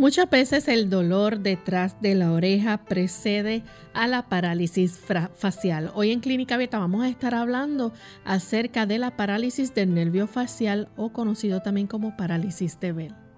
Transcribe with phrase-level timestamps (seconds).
[0.00, 3.62] Muchas veces el dolor detrás de la oreja precede
[3.92, 4.98] a la parálisis
[5.36, 5.90] facial.
[5.92, 7.92] Hoy en Clínica Abierta vamos a estar hablando
[8.24, 13.29] acerca de la parálisis del nervio facial o conocido también como parálisis de Bell.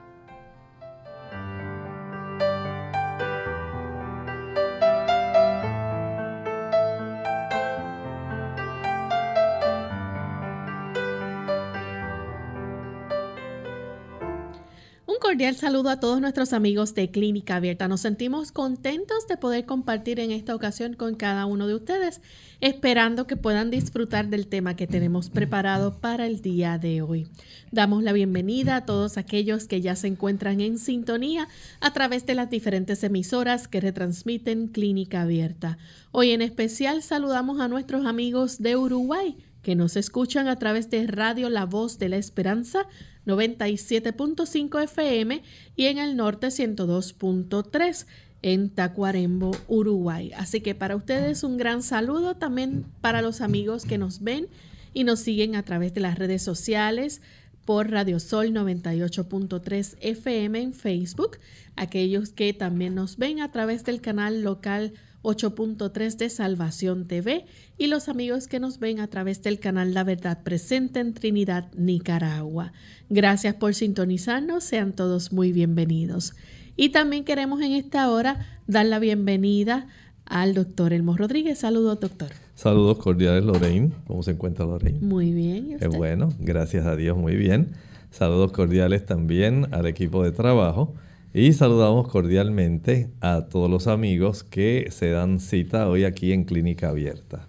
[15.33, 17.89] Cordial saludo a todos nuestros amigos de Clínica Abierta.
[17.89, 22.21] Nos sentimos contentos de poder compartir en esta ocasión con cada uno de ustedes,
[22.61, 27.29] esperando que puedan disfrutar del tema que tenemos preparado para el día de hoy.
[27.71, 31.49] Damos la bienvenida a todos aquellos que ya se encuentran en sintonía
[31.81, 35.79] a través de las diferentes emisoras que retransmiten Clínica Abierta.
[36.11, 41.07] Hoy en especial saludamos a nuestros amigos de Uruguay que nos escuchan a través de
[41.07, 42.87] Radio La Voz de la Esperanza
[43.27, 45.43] 97.5 FM
[45.77, 48.07] y en el norte 102.3
[48.43, 50.33] en Tacuarembo, Uruguay.
[50.37, 54.49] Así que para ustedes un gran saludo también para los amigos que nos ven
[54.93, 57.23] y nos siguen a través de las redes sociales
[57.65, 61.39] por Radio Sol 98.3 FM en Facebook,
[61.77, 67.47] aquellos que también nos ven a través del canal local 8.3 de Salvación TV
[67.79, 71.71] y los amigos que nos ven a través del canal La Verdad Presente en Trinidad,
[71.75, 72.73] Nicaragua.
[73.09, 76.35] Gracias por sintonizarnos, sean todos muy bienvenidos.
[76.77, 79.87] Y también queremos en esta hora dar la bienvenida
[80.25, 81.59] al doctor Elmo Rodríguez.
[81.59, 82.31] Saludos, doctor.
[82.55, 83.93] Saludos cordiales, Lorraine.
[84.07, 85.01] ¿Cómo se encuentra Lorraine?
[85.01, 85.77] Muy bien.
[85.79, 87.73] Qué bueno, gracias a Dios, muy bien.
[88.11, 90.95] Saludos cordiales también al equipo de trabajo
[91.35, 96.91] y saludamos cordialmente a todos los amigos que se dan cita hoy aquí en Clínica
[96.91, 97.49] Abierta.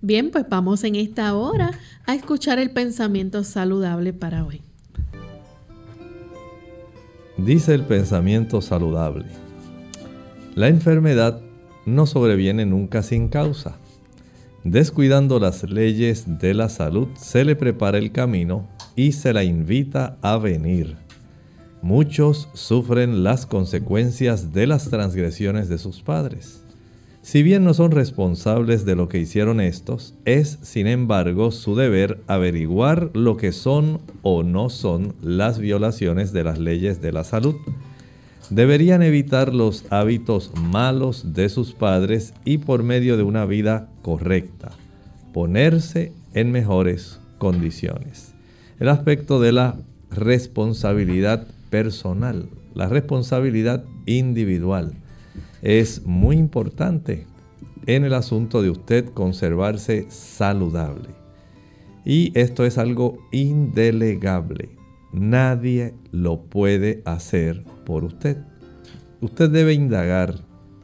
[0.00, 1.72] Bien, pues vamos en esta hora
[2.06, 4.60] a escuchar el pensamiento saludable para hoy.
[7.38, 9.26] Dice el pensamiento saludable.
[10.54, 11.40] La enfermedad
[11.86, 13.78] no sobreviene nunca sin causa.
[14.64, 20.18] Descuidando las leyes de la salud, se le prepara el camino y se la invita
[20.22, 21.01] a venir.
[21.82, 26.62] Muchos sufren las consecuencias de las transgresiones de sus padres.
[27.22, 32.20] Si bien no son responsables de lo que hicieron estos, es sin embargo su deber
[32.28, 37.56] averiguar lo que son o no son las violaciones de las leyes de la salud.
[38.48, 44.70] Deberían evitar los hábitos malos de sus padres y por medio de una vida correcta,
[45.32, 48.34] ponerse en mejores condiciones.
[48.78, 49.76] El aspecto de la
[50.10, 54.92] responsabilidad personal, la responsabilidad individual.
[55.62, 57.26] Es muy importante
[57.86, 61.08] en el asunto de usted conservarse saludable.
[62.04, 64.68] Y esto es algo indelegable.
[65.14, 68.36] Nadie lo puede hacer por usted.
[69.22, 70.34] Usted debe indagar,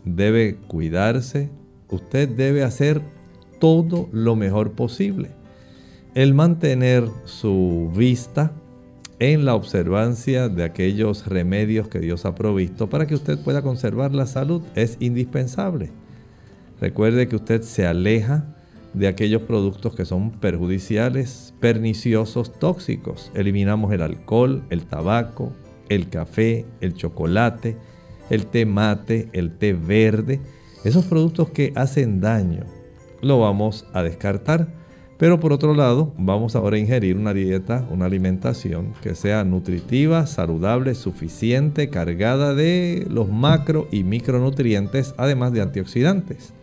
[0.07, 1.51] debe cuidarse,
[1.91, 3.03] usted debe hacer
[3.61, 5.33] todo lo mejor posible.
[6.15, 8.53] El mantener su vista
[9.21, 14.15] en la observancia de aquellos remedios que Dios ha provisto para que usted pueda conservar
[14.15, 15.91] la salud es indispensable.
[16.81, 18.55] Recuerde que usted se aleja
[18.95, 23.33] de aquellos productos que son perjudiciales, perniciosos, tóxicos.
[23.35, 25.53] Eliminamos el alcohol, el tabaco,
[25.89, 27.77] el café, el chocolate,
[28.31, 30.41] el té mate, el té verde.
[30.85, 32.65] Esos productos que hacen daño
[33.21, 34.78] lo vamos a descartar.
[35.19, 40.27] Pero por otro lado, vamos ahora a ingerir una dieta, una alimentación que sea nutritiva,
[40.27, 46.55] saludable, suficiente, cargada de los macro y micronutrientes, además de antioxidantes.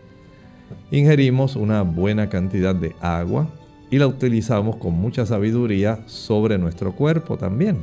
[0.89, 3.49] Ingerimos una buena cantidad de agua
[3.91, 7.79] y la utilizamos con mucha sabiduría sobre nuestro cuerpo también.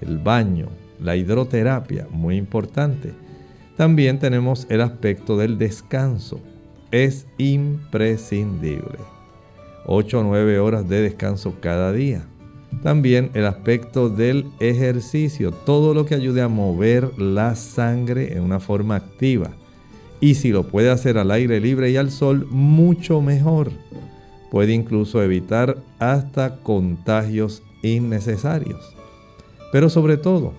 [0.00, 0.68] El baño,
[1.00, 3.12] la hidroterapia, muy importante.
[3.76, 6.40] También tenemos el aspecto del descanso.
[6.92, 9.11] Es imprescindible.
[9.86, 12.26] 8 o 9 horas de descanso cada día.
[12.82, 18.60] También el aspecto del ejercicio, todo lo que ayude a mover la sangre en una
[18.60, 19.50] forma activa.
[20.20, 23.70] Y si lo puede hacer al aire libre y al sol, mucho mejor.
[24.50, 28.96] Puede incluso evitar hasta contagios innecesarios.
[29.72, 30.52] Pero sobre todo,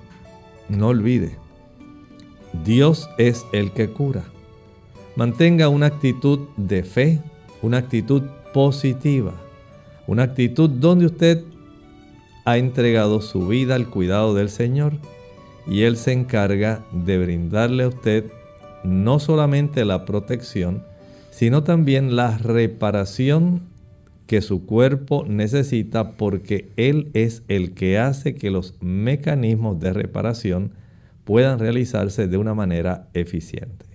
[0.70, 1.38] no olvide,
[2.66, 4.24] Dios es el que cura.
[5.16, 7.22] Mantenga una actitud de fe,
[7.62, 8.24] una actitud
[8.54, 9.34] positiva,
[10.08, 11.44] una actitud donde usted
[12.46, 14.94] ha entregado su vida al cuidado del Señor
[15.68, 18.26] y Él se encarga de brindarle a usted
[18.84, 20.84] no solamente la protección,
[21.32, 23.62] sino también la reparación
[24.28, 30.72] que su cuerpo necesita porque Él es el que hace que los mecanismos de reparación
[31.24, 33.93] puedan realizarse de una manera eficiente.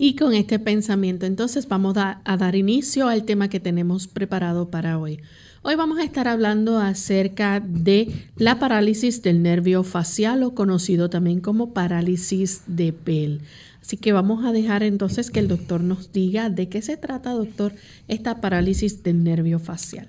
[0.00, 4.96] Y con este pensamiento entonces vamos a, dar inicio al tema que tenemos preparado para
[4.96, 5.18] hoy.
[5.62, 11.40] Hoy vamos a estar hablando acerca de la parálisis del nervio facial o conocido también
[11.40, 13.40] como parálisis de Bell.
[13.82, 17.32] Así que vamos a dejar entonces que el doctor nos diga de qué se trata,
[17.32, 17.72] doctor,
[18.06, 20.06] esta parálisis del nervio facial.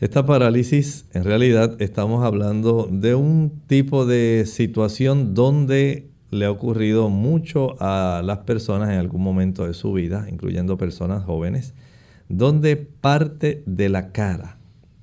[0.00, 7.10] Esta parálisis, en realidad estamos hablando de un tipo de situación donde le ha ocurrido
[7.10, 11.74] mucho a las personas en algún momento de su vida, incluyendo personas jóvenes,
[12.30, 14.56] donde parte de la cara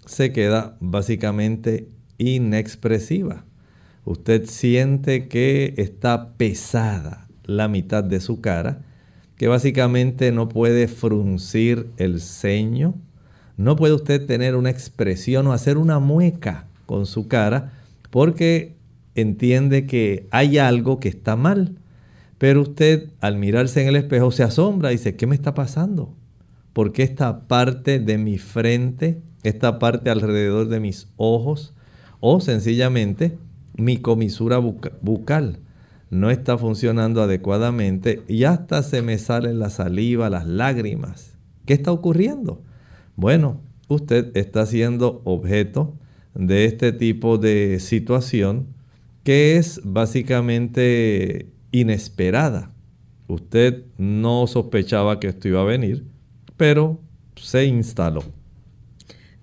[0.08, 1.88] se queda básicamente
[2.18, 3.46] inexpresiva.
[4.06, 8.82] Usted siente que está pesada la mitad de su cara,
[9.36, 12.96] que básicamente no puede fruncir el ceño,
[13.56, 17.74] no puede usted tener una expresión o hacer una mueca con su cara
[18.10, 18.79] porque
[19.22, 21.76] entiende que hay algo que está mal.
[22.38, 26.16] Pero usted al mirarse en el espejo se asombra y dice, ¿qué me está pasando?
[26.74, 31.74] ¿Por qué esta parte de mi frente, esta parte alrededor de mis ojos
[32.22, 33.38] o sencillamente
[33.76, 35.60] mi comisura bucal
[36.10, 41.38] no está funcionando adecuadamente y hasta se me salen la saliva, las lágrimas?
[41.66, 42.62] ¿Qué está ocurriendo?
[43.16, 45.94] Bueno, usted está siendo objeto
[46.36, 48.68] de este tipo de situación
[49.24, 52.72] que es básicamente inesperada.
[53.28, 56.04] Usted no sospechaba que esto iba a venir,
[56.58, 57.00] pero
[57.36, 58.24] se instaló.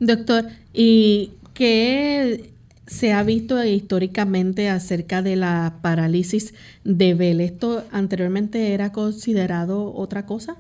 [0.01, 2.51] Doctor, ¿y qué
[2.87, 6.55] se ha visto históricamente acerca de la parálisis
[6.85, 7.41] de Bell?
[7.41, 10.57] ¿Esto anteriormente era considerado otra cosa?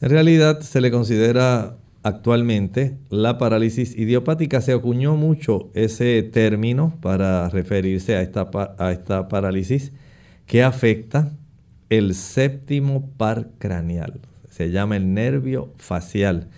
[0.00, 7.48] En realidad se le considera Actualmente, la parálisis idiopática se acuñó mucho ese término para
[7.48, 9.92] referirse a esta, a esta parálisis
[10.46, 11.32] que afecta
[11.90, 14.20] el séptimo par craneal.
[14.50, 16.48] Se llama el nervio facial.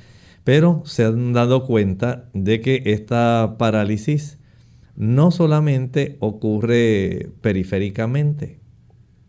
[0.44, 4.38] Pero se han dado cuenta de que esta parálisis
[4.96, 8.60] no solamente ocurre periféricamente.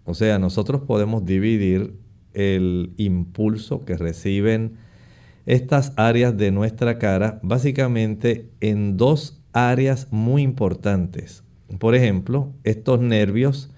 [0.05, 1.95] O sea, nosotros podemos dividir
[2.33, 4.84] el impulso que reciben
[5.45, 11.43] estas áreas de nuestra cara básicamente en dos áreas muy importantes.
[11.79, 13.71] Por ejemplo, estos nervios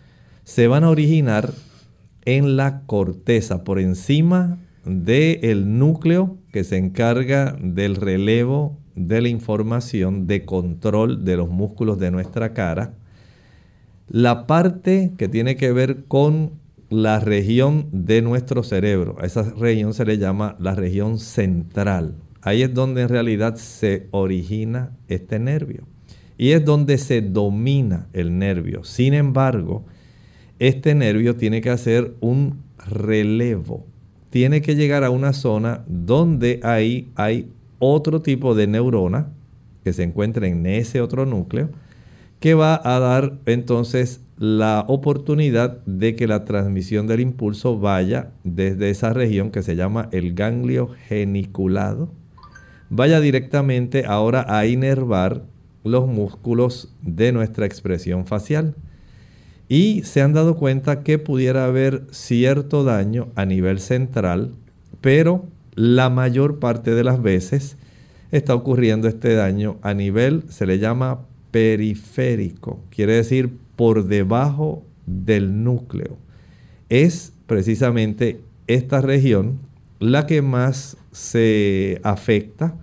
[0.43, 1.53] se van a originar
[2.25, 10.27] en la corteza, por encima del núcleo que se encarga del relevo de la información
[10.27, 12.93] de control de los músculos de nuestra cara.
[14.09, 16.51] La parte que tiene que ver con
[16.89, 19.15] la región de nuestro cerebro.
[19.19, 22.15] A esa región se le llama la región central.
[22.41, 25.83] Ahí es donde en realidad se origina este nervio.
[26.37, 28.83] Y es donde se domina el nervio.
[28.83, 29.85] Sin embargo,
[30.59, 33.85] este nervio tiene que hacer un relevo
[34.29, 39.29] tiene que llegar a una zona donde ahí hay otro tipo de neurona
[39.83, 41.69] que se encuentra en ese otro núcleo
[42.39, 48.89] que va a dar entonces la oportunidad de que la transmisión del impulso vaya desde
[48.91, 52.11] esa región que se llama el ganglio geniculado,
[52.89, 55.43] vaya directamente ahora a inervar
[55.83, 58.75] los músculos de nuestra expresión facial.
[59.69, 64.51] Y se han dado cuenta que pudiera haber cierto daño a nivel central,
[65.01, 67.75] pero la mayor parte de las veces
[68.31, 75.63] está ocurriendo este daño a nivel, se le llama periférico, quiere decir por debajo del
[75.63, 76.17] núcleo.
[76.89, 79.59] Es precisamente esta región
[79.99, 82.75] la que más se afecta.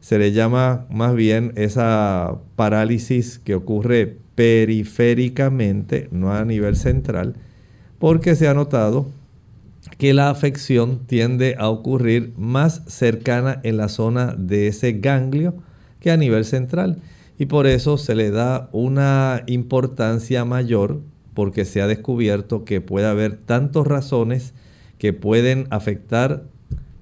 [0.00, 7.36] Se le llama más bien esa parálisis que ocurre periféricamente, no a nivel central,
[7.98, 9.06] porque se ha notado
[9.98, 15.54] que la afección tiende a ocurrir más cercana en la zona de ese ganglio
[16.00, 16.98] que a nivel central
[17.38, 21.00] y por eso se le da una importancia mayor
[21.34, 24.54] porque se ha descubierto que puede haber tantas razones
[24.98, 26.44] que pueden afectar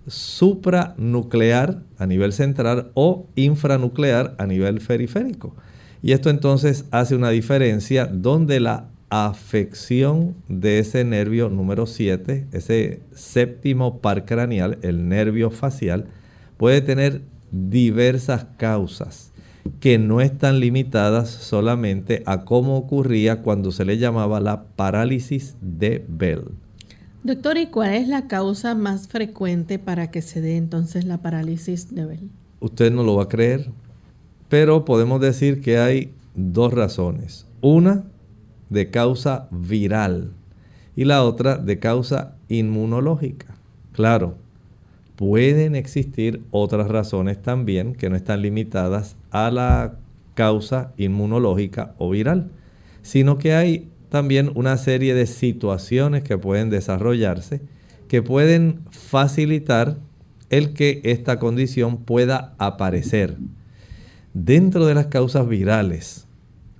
[0.06, 5.54] supranuclear a nivel central o infranuclear a nivel periférico.
[6.02, 13.02] Y esto entonces hace una diferencia donde la afección de ese nervio número 7, ese
[13.12, 16.06] séptimo par craneal, el nervio facial,
[16.56, 17.20] puede tener
[17.52, 19.31] diversas causas
[19.80, 26.04] que no están limitadas solamente a cómo ocurría cuando se le llamaba la parálisis de
[26.08, 26.44] Bell.
[27.24, 31.94] Doctor, ¿y cuál es la causa más frecuente para que se dé entonces la parálisis
[31.94, 32.30] de Bell?
[32.60, 33.70] Usted no lo va a creer,
[34.48, 37.46] pero podemos decir que hay dos razones.
[37.60, 38.04] Una
[38.70, 40.32] de causa viral
[40.96, 43.54] y la otra de causa inmunológica.
[43.92, 44.34] Claro,
[45.16, 49.96] pueden existir otras razones también que no están limitadas a la
[50.34, 52.52] causa inmunológica o viral,
[53.02, 57.62] sino que hay también una serie de situaciones que pueden desarrollarse
[58.12, 59.96] que pueden facilitar
[60.50, 63.38] el que esta condición pueda aparecer.
[64.34, 66.26] Dentro de las causas virales,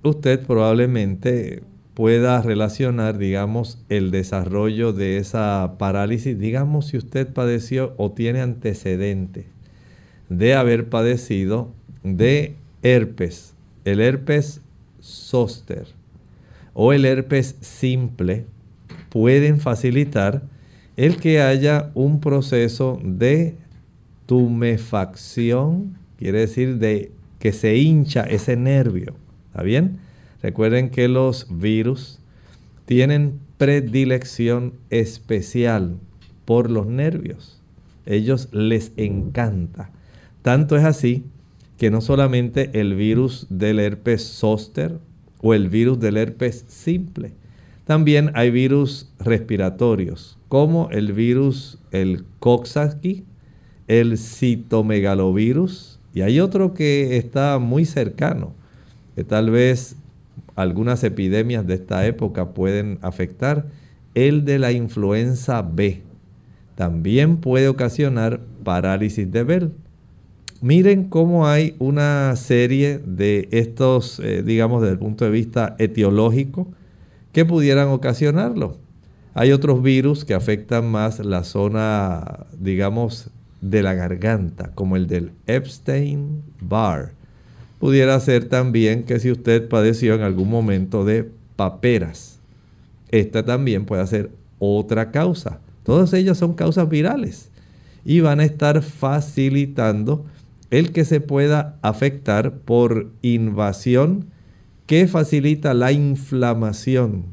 [0.03, 1.63] usted probablemente
[1.95, 9.47] pueda relacionar, digamos, el desarrollo de esa parálisis, digamos, si usted padeció o tiene antecedente
[10.29, 13.53] de haber padecido de herpes,
[13.85, 14.61] el herpes
[15.01, 15.87] zóster
[16.73, 18.45] o el herpes simple,
[19.09, 20.43] pueden facilitar
[20.97, 23.55] el que haya un proceso de
[24.25, 29.15] tumefacción, quiere decir de que se hincha ese nervio,
[29.47, 29.97] ¿está bien?
[30.41, 32.19] Recuerden que los virus
[32.85, 35.97] tienen predilección especial
[36.45, 37.61] por los nervios.
[38.05, 39.89] Ellos les encanta.
[40.41, 41.23] Tanto es así
[41.83, 44.99] que no solamente el virus del herpes zóster
[45.41, 47.33] o el virus del herpes simple,
[47.83, 53.25] también hay virus respiratorios, como el virus, el Coxsackie,
[53.89, 58.53] el citomegalovirus, y hay otro que está muy cercano,
[59.17, 59.97] que tal vez
[60.55, 63.65] algunas epidemias de esta época pueden afectar,
[64.15, 66.01] el de la influenza B.
[66.75, 69.71] También puede ocasionar parálisis de Bell.
[70.63, 76.69] Miren cómo hay una serie de estos, eh, digamos, desde el punto de vista etiológico,
[77.33, 78.77] que pudieran ocasionarlo.
[79.33, 83.29] Hay otros virus que afectan más la zona, digamos,
[83.59, 87.11] de la garganta, como el del Epstein-Barr
[87.83, 92.39] Pudiera ser también que si usted padeció en algún momento de paperas,
[93.11, 95.59] esta también puede ser otra causa.
[95.83, 97.49] Todas ellas son causas virales
[98.05, 100.25] y van a estar facilitando
[100.73, 104.31] el que se pueda afectar por invasión
[104.87, 107.25] que facilita la inflamación.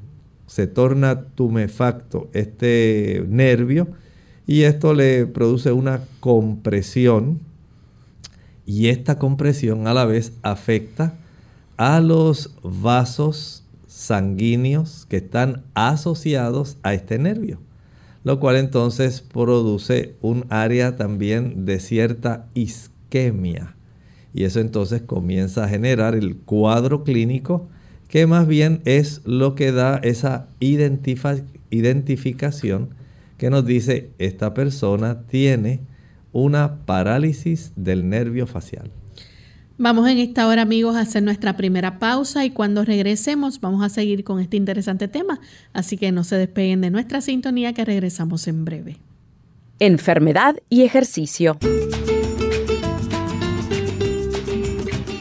[0.46, 3.88] Se torna tumefacto este nervio
[4.46, 7.40] y esto le produce una compresión
[8.66, 11.14] y esta compresión a la vez afecta
[11.78, 17.58] a los vasos sanguíneos que están asociados a este nervio,
[18.22, 22.89] lo cual entonces produce un área también de cierta isquemia.
[24.32, 27.68] Y eso entonces comienza a generar el cuadro clínico
[28.08, 32.90] que más bien es lo que da esa identificación
[33.38, 35.80] que nos dice esta persona tiene
[36.32, 38.90] una parálisis del nervio facial.
[39.78, 43.88] Vamos en esta hora amigos a hacer nuestra primera pausa y cuando regresemos vamos a
[43.88, 45.40] seguir con este interesante tema,
[45.72, 48.98] así que no se despeguen de nuestra sintonía que regresamos en breve.
[49.78, 51.56] enfermedad y ejercicio.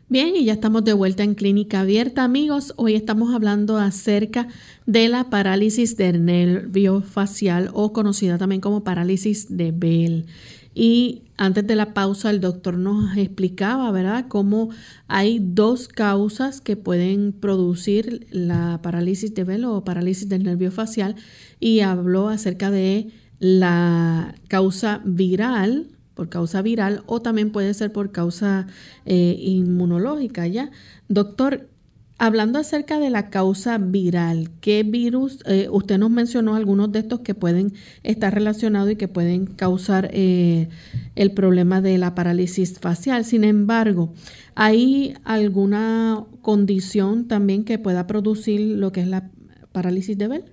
[0.09, 2.75] Ya estamos de vuelta en Clínica Abierta, amigos.
[2.77, 4.47] Hoy estamos hablando acerca
[4.87, 10.27] de la parálisis del nervio facial o conocida también como parálisis de Bell.
[10.75, 14.71] Y antes de la pausa, el doctor nos explicaba, ¿verdad?, cómo
[15.09, 21.17] hay dos causas que pueden producir la parálisis de Bell o parálisis del nervio facial
[21.59, 28.11] y habló acerca de la causa viral por causa viral o también puede ser por
[28.11, 28.67] causa
[29.05, 30.71] eh, inmunológica, ¿ya?
[31.09, 31.69] Doctor,
[32.17, 35.41] hablando acerca de la causa viral, ¿qué virus?
[35.45, 40.09] Eh, usted nos mencionó algunos de estos que pueden estar relacionados y que pueden causar
[40.15, 40.71] eh,
[41.17, 43.27] el problema de la parálisis facial.
[43.27, 44.15] Sin embargo,
[44.55, 49.29] ¿hay alguna condición también que pueda producir lo que es la
[49.73, 50.45] parálisis de Bell?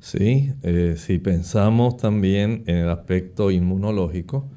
[0.00, 0.50] Sí,
[0.96, 4.48] si pensamos también en el aspecto inmunológico,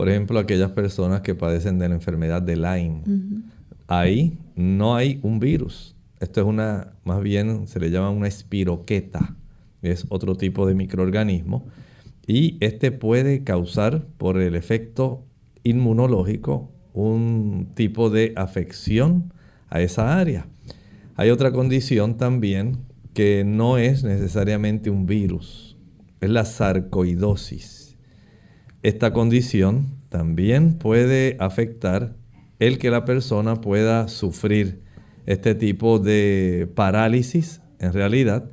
[0.00, 3.02] por ejemplo, aquellas personas que padecen de la enfermedad de Lyme.
[3.86, 5.94] Ahí no hay un virus.
[6.20, 9.36] Esto es una, más bien se le llama una espiroqueta.
[9.82, 11.66] Es otro tipo de microorganismo.
[12.26, 15.22] Y este puede causar, por el efecto
[15.64, 19.34] inmunológico, un tipo de afección
[19.68, 20.46] a esa área.
[21.14, 22.78] Hay otra condición también
[23.12, 25.76] que no es necesariamente un virus,
[26.22, 27.79] es la sarcoidosis.
[28.82, 32.16] Esta condición también puede afectar
[32.58, 34.80] el que la persona pueda sufrir
[35.26, 38.50] este tipo de parálisis en realidad.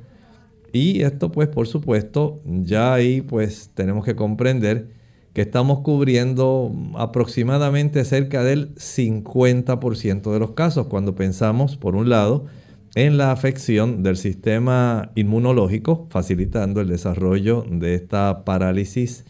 [0.72, 4.90] Y esto pues por supuesto ya ahí pues tenemos que comprender
[5.32, 12.46] que estamos cubriendo aproximadamente cerca del 50% de los casos cuando pensamos, por un lado,
[12.94, 19.24] en la afección del sistema inmunológico, facilitando el desarrollo de esta parálisis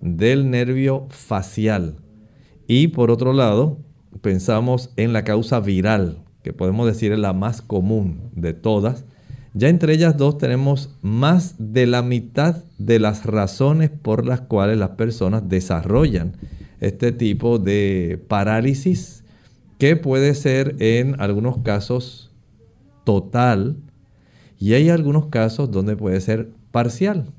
[0.00, 1.96] del nervio facial.
[2.66, 3.78] Y por otro lado,
[4.20, 9.04] pensamos en la causa viral, que podemos decir es la más común de todas.
[9.54, 14.78] Ya entre ellas dos tenemos más de la mitad de las razones por las cuales
[14.78, 16.36] las personas desarrollan
[16.80, 19.24] este tipo de parálisis,
[19.78, 22.30] que puede ser en algunos casos
[23.04, 23.76] total
[24.58, 27.32] y hay algunos casos donde puede ser parcial.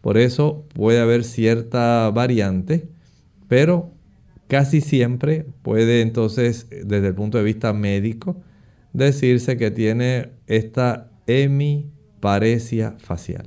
[0.00, 2.88] Por eso puede haber cierta variante,
[3.48, 3.92] pero
[4.46, 8.36] casi siempre puede entonces, desde el punto de vista médico,
[8.92, 13.46] decirse que tiene esta hemiparesia facial.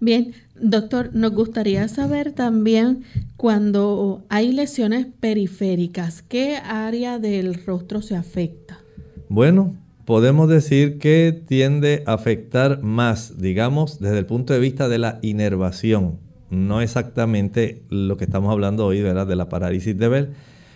[0.00, 3.04] Bien, doctor, nos gustaría saber también
[3.36, 8.80] cuando hay lesiones periféricas, ¿qué área del rostro se afecta?
[9.28, 9.76] Bueno,
[10.12, 15.18] podemos decir que tiende a afectar más, digamos, desde el punto de vista de la
[15.22, 16.18] inervación.
[16.50, 19.26] No exactamente lo que estamos hablando hoy, ¿verdad?
[19.26, 20.28] De la parálisis de Bell.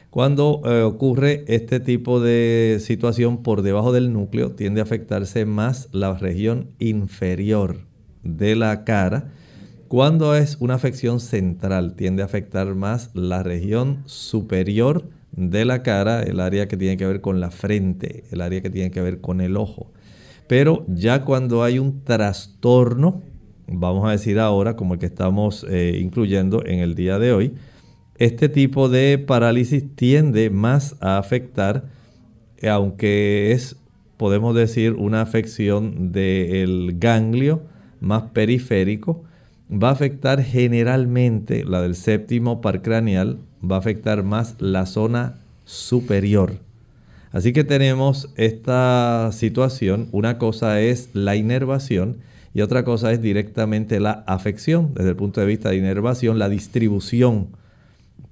[0.09, 5.90] Cuando eh, ocurre este tipo de situación por debajo del núcleo, tiende a afectarse más
[5.92, 7.81] la región inferior
[8.22, 9.33] de la cara.
[9.88, 16.22] Cuando es una afección central, tiende a afectar más la región superior de la cara,
[16.22, 19.20] el área que tiene que ver con la frente, el área que tiene que ver
[19.20, 19.92] con el ojo.
[20.49, 23.22] Pero ya cuando hay un trastorno,
[23.66, 27.55] vamos a decir ahora, como el que estamos eh, incluyendo en el día de hoy,
[28.18, 31.85] este tipo de parálisis tiende más a afectar,
[32.66, 33.77] aunque es,
[34.16, 37.62] podemos decir, una afección del ganglio
[38.01, 39.25] más periférico,
[39.70, 43.38] va a afectar generalmente la del séptimo par craneal,
[43.70, 46.59] va a afectar más la zona superior.
[47.33, 50.09] Así que tenemos esta situación.
[50.12, 52.18] Una cosa es la inervación
[52.55, 54.94] y otra cosa es directamente la afección.
[54.94, 57.48] Desde el punto de vista de inervación, la distribución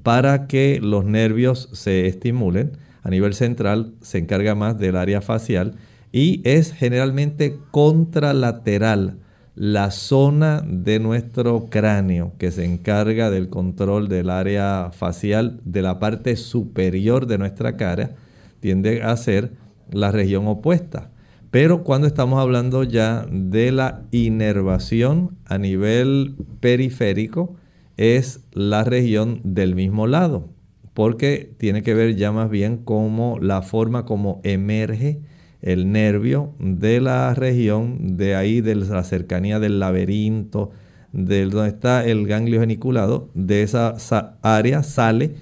[0.03, 2.73] para que los nervios se estimulen.
[3.03, 5.75] A nivel central se encarga más del área facial
[6.11, 9.19] y es generalmente contralateral
[9.55, 16.01] la zona de nuestro cráneo que se encarga del control del área facial de la
[16.01, 18.17] parte superior de nuestra cara
[18.61, 19.53] tiende a ser
[19.91, 21.11] la región opuesta.
[21.51, 27.55] Pero cuando estamos hablando ya de la inervación a nivel periférico,
[27.97, 30.49] es la región del mismo lado,
[30.95, 35.21] porque tiene que ver ya más bien como la forma como emerge
[35.65, 40.71] el nervio de la región de ahí, de la cercanía del laberinto,
[41.11, 43.97] de donde está el ganglio geniculado, de esa
[44.43, 45.37] área sale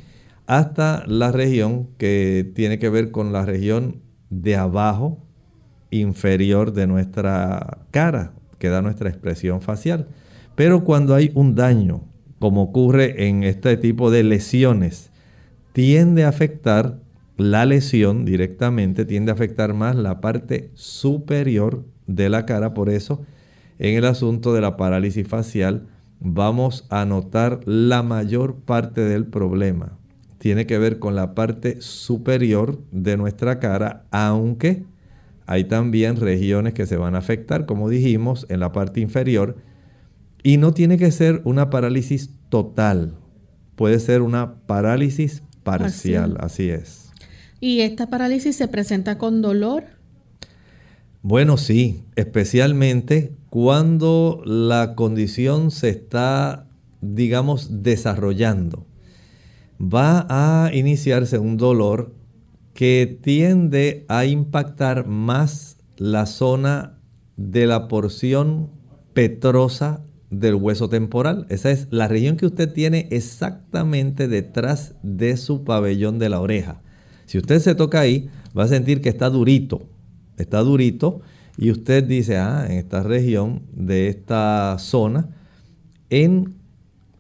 [0.47, 5.19] hasta la región que tiene que ver con la región de abajo
[5.91, 10.07] inferior de nuestra cara, que da nuestra expresión facial.
[10.55, 12.05] Pero cuando hay un daño,
[12.39, 15.11] como ocurre en este tipo de lesiones,
[15.73, 17.02] tiende a afectar
[17.43, 22.73] la lesión directamente tiende a afectar más la parte superior de la cara.
[22.73, 23.23] Por eso,
[23.79, 25.89] en el asunto de la parálisis facial,
[26.21, 29.99] vamos a notar la mayor parte del problema.
[30.39, 34.85] Tiene que ver con la parte superior de nuestra cara, aunque
[35.47, 39.57] hay también regiones que se van a afectar, como dijimos, en la parte inferior.
[40.45, 43.15] Y no tiene que ser una parálisis total,
[43.75, 46.37] puede ser una parálisis parcial.
[46.41, 47.02] así es.
[47.63, 49.85] ¿Y esta parálisis se presenta con dolor?
[51.23, 56.67] Bueno, sí, especialmente cuando la condición se está,
[57.01, 58.85] digamos, desarrollando.
[59.81, 62.13] Va a iniciarse un dolor
[62.75, 66.99] que tiende a impactar más la zona
[67.37, 68.71] de la porción
[69.13, 71.47] petrosa del hueso temporal.
[71.49, 76.82] Esa es la región que usted tiene exactamente detrás de su pabellón de la oreja.
[77.33, 79.89] Si usted se toca ahí, va a sentir que está durito,
[80.37, 81.23] está durito
[81.57, 85.31] y usted dice, ah, en esta región de esta zona,
[86.11, 86.53] en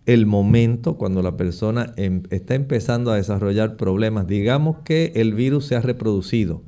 [0.05, 5.65] el momento cuando la persona em, está empezando a desarrollar problemas, digamos que el virus
[5.65, 6.61] se ha reproducido,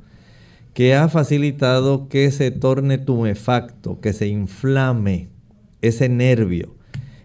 [0.73, 5.29] que ha facilitado que se torne tumefacto, que se inflame
[5.83, 6.73] ese nervio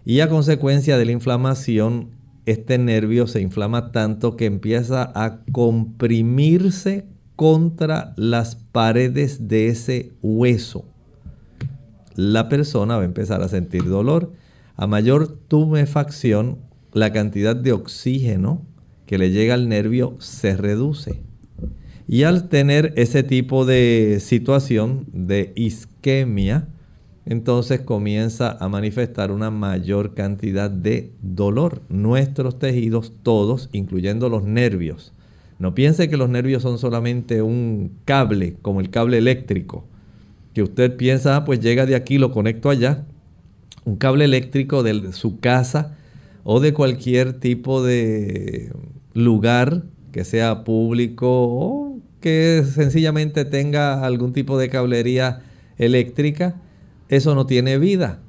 [0.05, 7.05] y a consecuencia de la inflamación este nervio se inflama tanto que empieza a comprimirse
[7.35, 10.85] contra las paredes de ese hueso.
[12.15, 14.33] La persona va a empezar a sentir dolor.
[14.75, 16.59] A mayor tumefacción,
[16.93, 18.65] la cantidad de oxígeno
[19.05, 21.21] que le llega al nervio se reduce.
[22.07, 26.67] Y al tener ese tipo de situación de isquemia,
[27.25, 31.81] entonces comienza a manifestar una mayor cantidad de dolor.
[31.89, 35.13] Nuestros tejidos, todos, incluyendo los nervios.
[35.59, 39.85] No piense que los nervios son solamente un cable, como el cable eléctrico,
[40.55, 43.05] que usted piensa, ah, pues llega de aquí, lo conecto allá.
[43.85, 45.95] Un cable eléctrico de su casa
[46.43, 48.71] o de cualquier tipo de
[49.13, 55.41] lugar que sea público o que sencillamente tenga algún tipo de cablería
[55.77, 56.55] eléctrica
[57.11, 58.19] eso no tiene vida.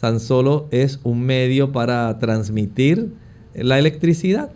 [0.00, 3.12] Tan solo es un medio para transmitir
[3.54, 4.50] la electricidad.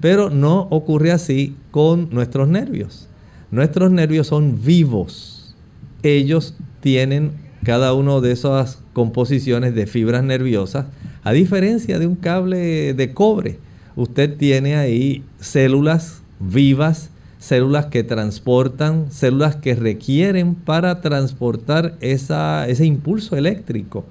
[0.00, 3.08] Pero no ocurre así con nuestros nervios.
[3.50, 5.54] Nuestros nervios son vivos.
[6.02, 10.86] Ellos tienen cada uno de esas composiciones de fibras nerviosas,
[11.22, 13.58] a diferencia de un cable de cobre.
[13.96, 17.10] Usted tiene ahí células vivas
[17.46, 24.04] células que transportan, células que requieren para transportar ese impulso eléctrico.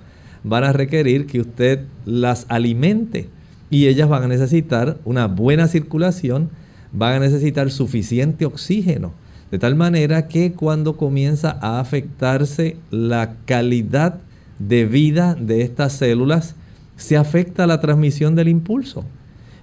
[0.46, 3.28] Van a requerir que usted las alimente
[3.70, 6.50] y ellas van a necesitar una buena circulación,
[6.94, 9.12] van a necesitar suficiente oxígeno,
[9.52, 14.20] de tal manera que cuando comienza a afectarse la calidad
[14.60, 16.56] de vida de estas células,
[16.96, 19.04] se afecta la transmisión del impulso.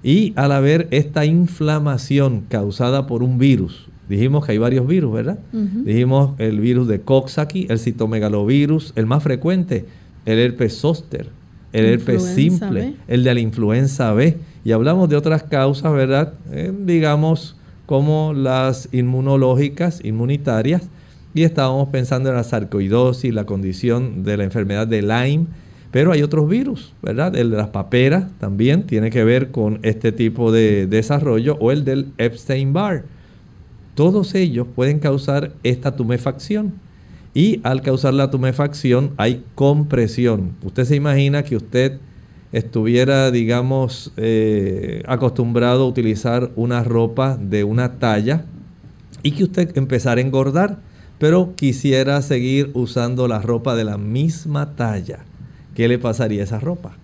[0.02, 5.38] Y al haber esta inflamación causada por un virus, dijimos que hay varios virus, ¿verdad?
[5.52, 9.86] Dijimos el virus de Coxsackie, el citomegalovirus, el más frecuente,
[10.26, 11.28] el herpes zóster,
[11.72, 14.38] el herpes simple, el de la influenza B.
[14.64, 16.34] Y hablamos de otras causas, ¿verdad?
[16.50, 20.82] Eh, digamos como las inmunológicas, inmunitarias.
[21.34, 25.46] Y estábamos pensando en la sarcoidosis, la condición de la enfermedad de Lyme,
[25.92, 27.37] pero hay otros virus, ¿verdad?
[27.37, 31.85] El de las paperas también tiene que ver con este tipo de desarrollo o el
[31.85, 33.05] del Epstein-Barr.
[33.94, 36.72] Todos ellos pueden causar esta tumefacción.
[37.35, 40.52] Y al causar la tumefacción hay compresión.
[40.62, 41.98] Usted se imagina que usted
[42.52, 48.46] estuviera, digamos, eh, acostumbrado a utilizar una ropa de una talla
[49.22, 50.78] y que usted empezara a engordar,
[51.18, 55.26] pero quisiera seguir usando la ropa de la misma talla
[55.74, 56.96] ¿qué le pasaría a esa ropa?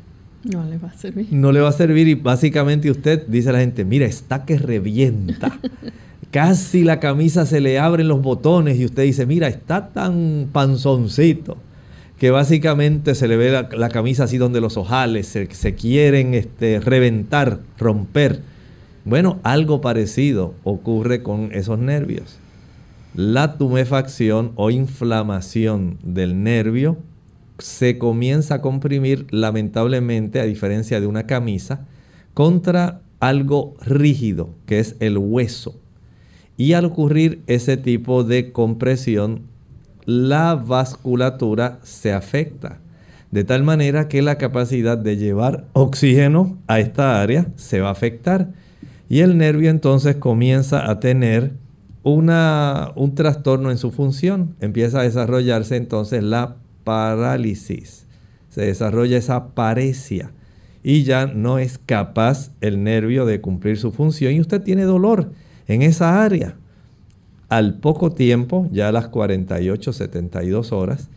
[0.44, 1.28] No le va a servir.
[1.30, 4.56] No le va a servir y básicamente usted dice a la gente, mira, está que
[4.56, 5.58] revienta.
[6.30, 11.56] Casi la camisa se le abren los botones y usted dice, mira, está tan panzoncito
[12.18, 17.60] que básicamente se le ve la, camisa así donde los ojales se, quieren este, reventar,
[17.78, 18.42] romper.
[19.04, 22.38] Bueno, algo parecido ocurre con esos nervios.
[23.14, 26.98] La tumefacción o inflamación del nervio
[27.58, 31.86] se comienza a comprimir lamentablemente, a diferencia de una camisa,
[32.34, 35.80] contra algo rígido, que es el hueso.
[36.56, 39.42] Y al ocurrir ese tipo de compresión,
[40.04, 42.80] la vasculatura se afecta.
[43.30, 47.92] De tal manera que la capacidad de llevar oxígeno a esta área se va a
[47.92, 48.52] afectar.
[49.08, 51.52] Y el nervio entonces comienza a tener
[52.02, 54.56] una, un trastorno en su función.
[54.60, 56.56] Empieza a desarrollarse entonces la
[56.88, 58.06] parálisis,
[58.48, 60.32] se desarrolla esa paresia
[60.82, 65.32] y ya no es capaz el nervio de cumplir su función y usted tiene dolor
[65.66, 66.56] en esa área.
[67.50, 71.10] Al poco tiempo, ya a las 48, 72 horas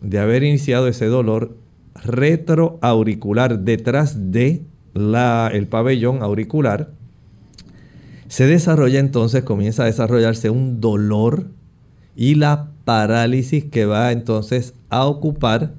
[0.00, 1.58] de haber iniciado ese dolor
[1.94, 4.62] retroauricular detrás de
[4.94, 6.88] la, el pabellón auricular,
[8.28, 11.48] se desarrolla entonces, comienza a desarrollarse un dolor
[12.16, 15.74] y la parálisis que va entonces a ocupar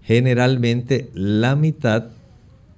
[0.00, 2.06] generalmente la mitad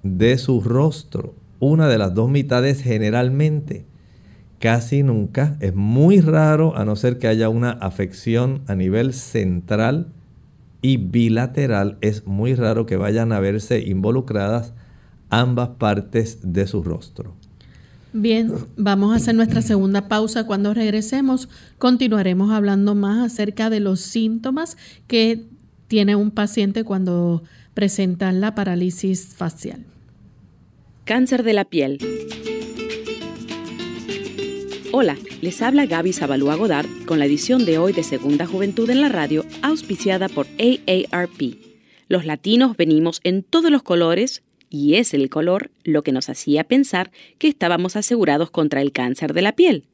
[0.02, 1.34] de su rostro.
[1.60, 3.84] Una de las dos mitades generalmente.
[4.58, 5.56] Casi nunca.
[5.60, 10.08] Es muy raro a no ser que haya una afección a nivel central
[10.82, 11.96] y bilateral.
[12.00, 14.74] Es muy raro que vayan a verse involucradas
[15.30, 17.36] ambas partes de su rostro.
[18.18, 20.46] Bien, vamos a hacer nuestra segunda pausa.
[20.46, 25.44] Cuando regresemos, continuaremos hablando más acerca de los síntomas que
[25.86, 27.42] tiene un paciente cuando
[27.74, 29.84] presenta la parálisis facial.
[31.04, 31.98] Cáncer de la piel.
[34.92, 39.02] Hola, les habla Gaby Zabalúa Godard con la edición de hoy de Segunda Juventud en
[39.02, 41.58] la Radio, auspiciada por AARP.
[42.08, 46.64] Los latinos venimos en todos los colores y es el color lo que nos hacía
[46.64, 49.84] pensar que estábamos asegurados contra el cáncer de la piel.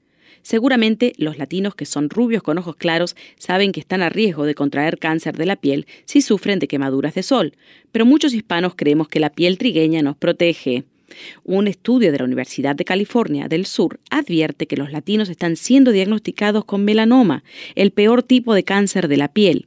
[0.42, 4.56] Seguramente los latinos que son rubios con ojos claros saben que están a riesgo de
[4.56, 7.52] contraer cáncer de la piel si sufren de quemaduras de sol,
[7.92, 10.84] pero muchos hispanos creemos que la piel trigueña nos protege.
[11.44, 15.92] Un estudio de la Universidad de California del Sur advierte que los latinos están siendo
[15.92, 19.66] diagnosticados con melanoma, el peor tipo de cáncer de la piel,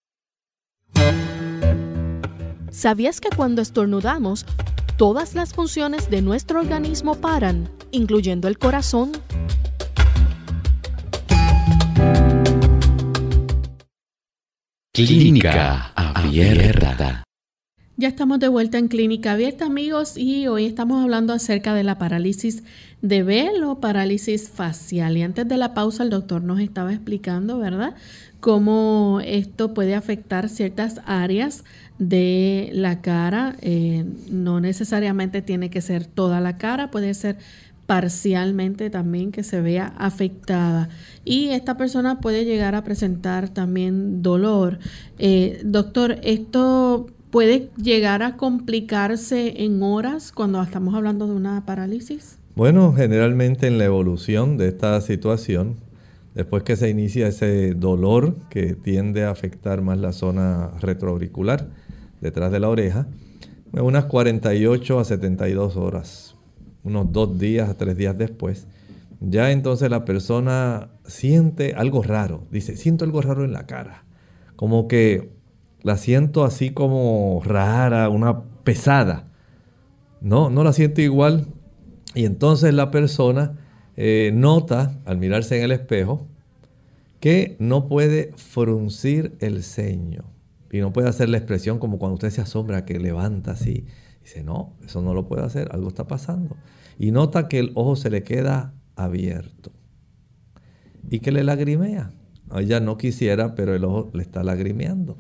[2.71, 4.45] ¿Sabías que cuando estornudamos,
[4.97, 7.69] todas las funciones de nuestro organismo paran?
[7.91, 9.12] incluyendo el corazón.
[14.93, 17.23] Clínica Abierta.
[18.02, 22.00] Ya estamos de vuelta en Clínica Abierta, amigos, y hoy estamos hablando acerca de la
[22.00, 22.64] parálisis
[23.04, 25.18] de velo, parálisis facial.
[25.18, 27.94] Y antes de la pausa, el doctor nos estaba explicando, ¿verdad?,
[28.40, 31.64] cómo esto puede afectar ciertas áreas
[32.00, 33.56] de la cara.
[33.62, 37.38] Eh, no necesariamente tiene que ser toda la cara, puede ser
[37.86, 40.90] parcialmente también que se vea afectada.
[41.24, 44.80] Y esta persona puede llegar a presentar también dolor.
[45.20, 52.38] Eh, doctor, ¿esto puede llegar a complicarse en horas cuando estamos hablando de una parálisis?
[52.56, 55.78] Bueno, generalmente en la evolución de esta situación,
[56.36, 61.70] después que se inicia ese dolor que tiende a afectar más la zona retroauricular,
[62.20, 63.08] detrás de la oreja,
[63.72, 66.36] unas 48 a 72 horas
[66.84, 68.67] unos dos días a tres días después,
[69.20, 72.48] ya entonces la persona siente algo raro.
[72.52, 74.04] Dice, siento algo raro en la cara.
[74.56, 75.32] Como que
[75.84, 79.28] la siento así como rara, una pesada.
[80.22, 81.48] No, no la siento igual.
[82.13, 83.58] Y entonces la persona
[83.96, 86.28] eh, nota, al mirarse en el espejo,
[87.20, 90.26] que no puede fruncir el ceño.
[90.72, 93.86] Y no puede hacer la expresión como cuando usted se asombra que levanta así
[94.24, 96.56] Dice, no, eso no lo puede hacer, algo está pasando.
[97.00, 99.72] Y nota que el ojo se le queda abierto
[101.10, 102.12] y que le lagrimea.
[102.56, 105.17] Ella no quisiera, pero el ojo le está lagrimeando.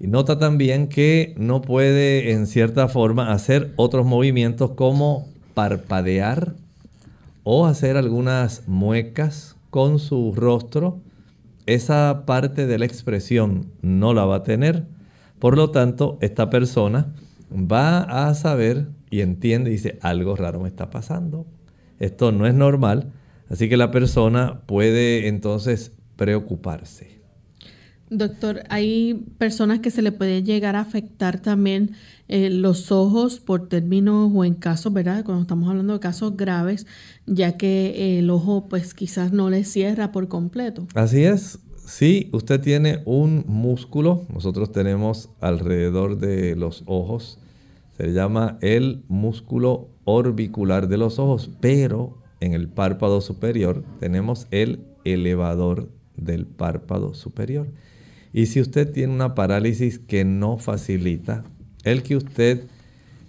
[0.00, 6.54] Y nota también que no puede en cierta forma hacer otros movimientos como parpadear
[7.44, 11.00] o hacer algunas muecas con su rostro.
[11.66, 14.86] Esa parte de la expresión no la va a tener.
[15.38, 17.12] Por lo tanto, esta persona
[17.52, 21.44] va a saber y entiende y dice, algo raro me está pasando.
[21.98, 23.12] Esto no es normal.
[23.50, 27.19] Así que la persona puede entonces preocuparse.
[28.10, 31.92] Doctor, hay personas que se le puede llegar a afectar también
[32.28, 35.24] eh, los ojos por términos o en casos, ¿verdad?
[35.24, 36.86] Cuando estamos hablando de casos graves,
[37.26, 40.86] ya que el ojo pues quizás no le cierra por completo.
[40.94, 41.60] Así es.
[41.86, 47.38] Si usted tiene un músculo, nosotros tenemos alrededor de los ojos
[48.00, 54.86] se llama el músculo orbicular de los ojos, pero en el párpado superior tenemos el
[55.04, 57.66] elevador del párpado superior.
[58.32, 61.44] Y si usted tiene una parálisis que no facilita
[61.84, 62.64] el que usted,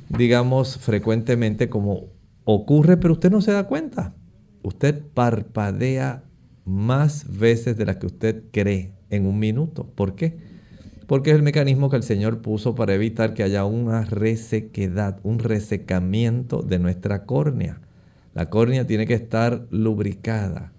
[0.09, 2.07] digamos, frecuentemente como
[2.43, 4.13] ocurre, pero usted no se da cuenta,
[4.61, 6.23] usted parpadea
[6.65, 9.87] más veces de las que usted cree en un minuto.
[9.95, 10.51] ¿Por qué?
[11.11, 15.39] porque es el mecanismo que el Señor puso para evitar que haya una resequedad, un
[15.39, 17.81] resecamiento de nuestra córnea.
[18.33, 20.71] La córnea tiene que estar lubricada.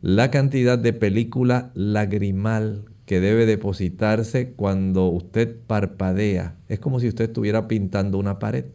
[0.00, 7.24] La cantidad de película lagrimal que debe depositarse cuando usted parpadea es como si usted
[7.24, 8.66] estuviera pintando una pared.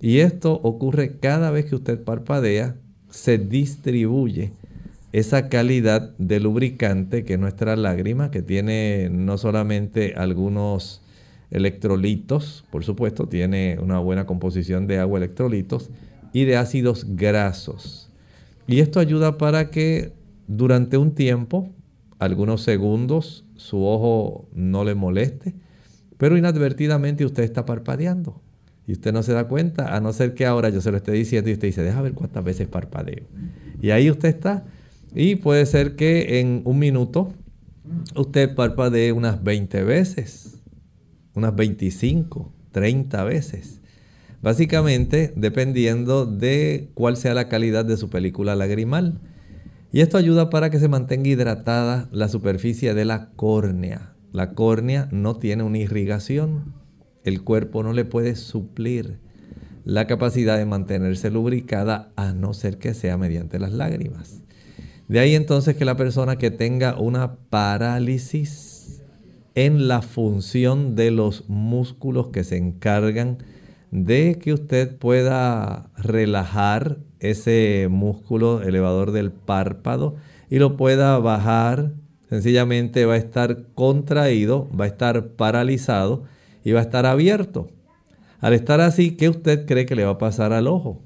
[0.00, 2.76] Y esto ocurre cada vez que usted parpadea,
[3.10, 4.52] se distribuye
[5.12, 11.02] esa calidad de lubricante que nuestra lágrima, que tiene no solamente algunos
[11.50, 15.90] electrolitos, por supuesto, tiene una buena composición de agua, electrolitos
[16.32, 18.10] y de ácidos grasos.
[18.66, 20.14] Y esto ayuda para que
[20.48, 21.68] durante un tiempo,
[22.18, 25.54] algunos segundos, su ojo no le moleste,
[26.18, 28.42] pero inadvertidamente usted está parpadeando.
[28.86, 31.12] Y usted no se da cuenta, a no ser que ahora yo se lo esté
[31.12, 33.24] diciendo y usted dice, deja ver cuántas veces parpadeo.
[33.82, 34.64] Y ahí usted está
[35.14, 37.32] y puede ser que en un minuto
[38.14, 40.60] usted parpadee unas 20 veces,
[41.34, 43.80] unas 25, 30 veces.
[44.42, 49.20] Básicamente dependiendo de cuál sea la calidad de su película lagrimal.
[49.96, 54.12] Y esto ayuda para que se mantenga hidratada la superficie de la córnea.
[54.30, 56.74] La córnea no tiene una irrigación.
[57.24, 59.20] El cuerpo no le puede suplir
[59.86, 64.42] la capacidad de mantenerse lubricada a no ser que sea mediante las lágrimas.
[65.08, 69.02] De ahí entonces que la persona que tenga una parálisis
[69.54, 73.38] en la función de los músculos que se encargan
[73.90, 76.98] de que usted pueda relajar
[77.30, 80.16] ese músculo elevador del párpado
[80.50, 81.92] y lo pueda bajar,
[82.28, 86.24] sencillamente va a estar contraído, va a estar paralizado
[86.64, 87.68] y va a estar abierto.
[88.40, 91.02] Al estar así, ¿qué usted cree que le va a pasar al ojo?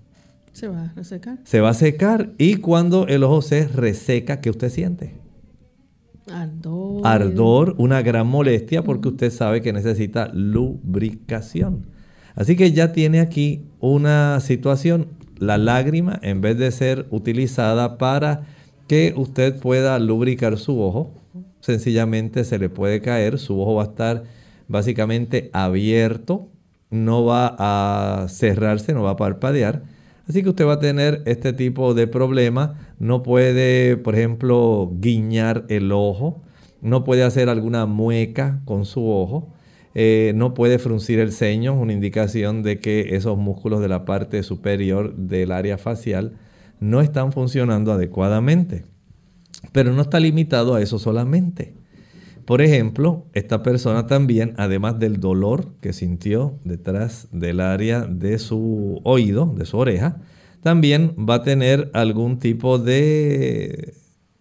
[0.53, 1.39] Se va a resecar.
[1.45, 2.31] Se va a secar.
[2.39, 5.15] Y cuando el ojo se reseca, ¿qué usted siente?
[6.31, 7.07] Ardor.
[7.07, 11.87] Ardor, una gran molestia porque usted sabe que necesita lubricación.
[12.35, 15.09] Así que ya tiene aquí una situación.
[15.41, 18.43] La lágrima, en vez de ser utilizada para
[18.87, 21.13] que usted pueda lubricar su ojo,
[21.59, 24.23] sencillamente se le puede caer, su ojo va a estar
[24.69, 26.49] básicamente abierto,
[26.91, 29.83] no va a cerrarse, no va a parpadear
[30.31, 32.79] Así que usted va a tener este tipo de problema.
[33.01, 36.41] No puede, por ejemplo, guiñar el ojo.
[36.81, 39.53] No puede hacer alguna mueca con su ojo.
[39.95, 44.43] Eh, no puede fruncir el ceño, una indicación de que esos músculos de la parte
[44.43, 46.35] superior del área facial
[46.79, 48.85] no están funcionando adecuadamente.
[49.73, 51.75] Pero no está limitado a eso solamente.
[52.45, 59.01] Por ejemplo, esta persona también, además del dolor que sintió detrás del área de su
[59.05, 60.21] oído, de su oreja,
[60.63, 63.95] también va a tener algún tipo de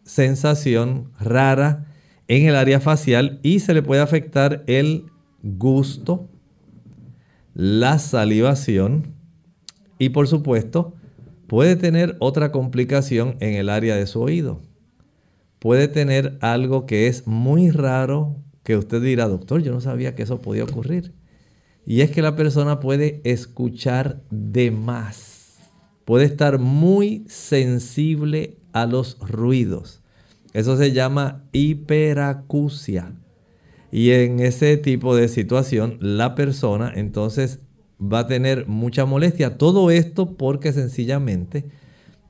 [0.04, 1.86] sensación rara
[2.28, 5.06] en el área facial y se le puede afectar el
[5.44, 6.30] gusto,
[7.54, 9.14] la salivación
[9.98, 10.94] y por supuesto
[11.48, 14.62] puede tener otra complicación en el área de su oído
[15.60, 20.24] puede tener algo que es muy raro, que usted dirá, doctor, yo no sabía que
[20.24, 21.14] eso podía ocurrir.
[21.86, 25.58] Y es que la persona puede escuchar de más,
[26.06, 30.02] puede estar muy sensible a los ruidos.
[30.54, 33.14] Eso se llama hiperacusia.
[33.92, 37.60] Y en ese tipo de situación, la persona entonces
[38.02, 39.58] va a tener mucha molestia.
[39.58, 41.66] Todo esto porque sencillamente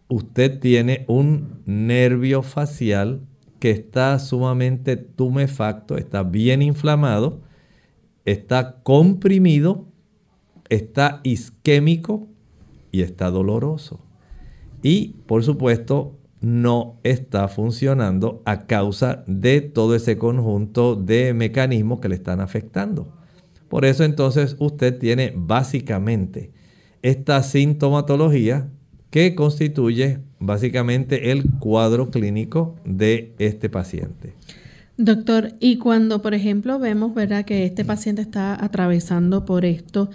[0.08, 3.22] usted tiene un nervio facial
[3.60, 7.42] que está sumamente tumefacto, está bien inflamado,
[8.26, 9.86] está comprimido,
[10.70, 12.28] está isquémico
[12.92, 14.00] y está doloroso.
[14.82, 22.10] Y por supuesto no está funcionando a causa de todo ese conjunto de mecanismos que
[22.10, 23.14] le están afectando.
[23.68, 26.52] Por eso entonces usted tiene básicamente
[27.02, 28.70] esta sintomatología
[29.10, 34.34] que constituye básicamente el cuadro clínico de este paciente.
[34.98, 40.10] Doctor, y cuando, por ejemplo, vemos, ¿verdad?, que este paciente está atravesando por esto,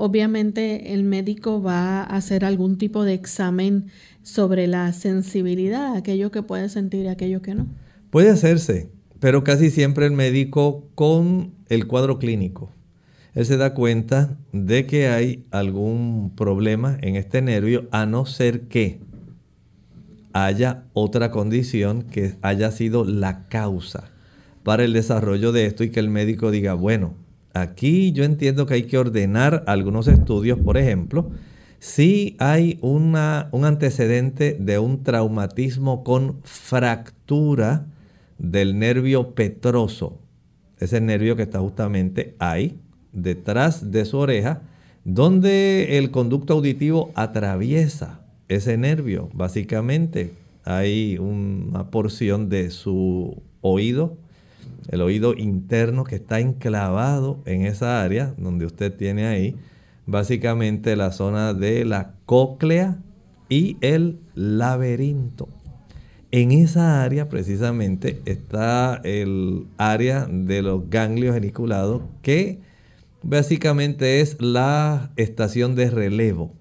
[0.00, 3.86] obviamente el médico va a hacer algún tipo de examen
[4.22, 7.66] sobre la sensibilidad, aquello que puede sentir y aquello que no.
[8.10, 8.90] Puede hacerse,
[9.20, 12.70] pero casi siempre el médico con el cuadro clínico
[13.34, 18.62] él se da cuenta de que hay algún problema en este nervio, a no ser
[18.62, 19.00] que
[20.32, 24.10] haya otra condición que haya sido la causa
[24.62, 27.14] para el desarrollo de esto y que el médico diga, bueno,
[27.54, 31.30] aquí yo entiendo que hay que ordenar algunos estudios, por ejemplo,
[31.78, 37.86] si hay una, un antecedente de un traumatismo con fractura
[38.38, 40.20] del nervio petroso,
[40.78, 42.78] ese nervio que está justamente ahí,
[43.12, 44.62] detrás de su oreja,
[45.04, 49.30] donde el conducto auditivo atraviesa ese nervio.
[49.32, 50.34] Básicamente
[50.64, 54.18] hay una porción de su oído,
[54.88, 59.56] el oído interno que está enclavado en esa área donde usted tiene ahí,
[60.06, 62.98] básicamente la zona de la cóclea
[63.48, 65.48] y el laberinto.
[66.32, 72.60] En esa área precisamente está el área de los ganglios geniculados que
[73.22, 76.54] básicamente es la estación de relevo.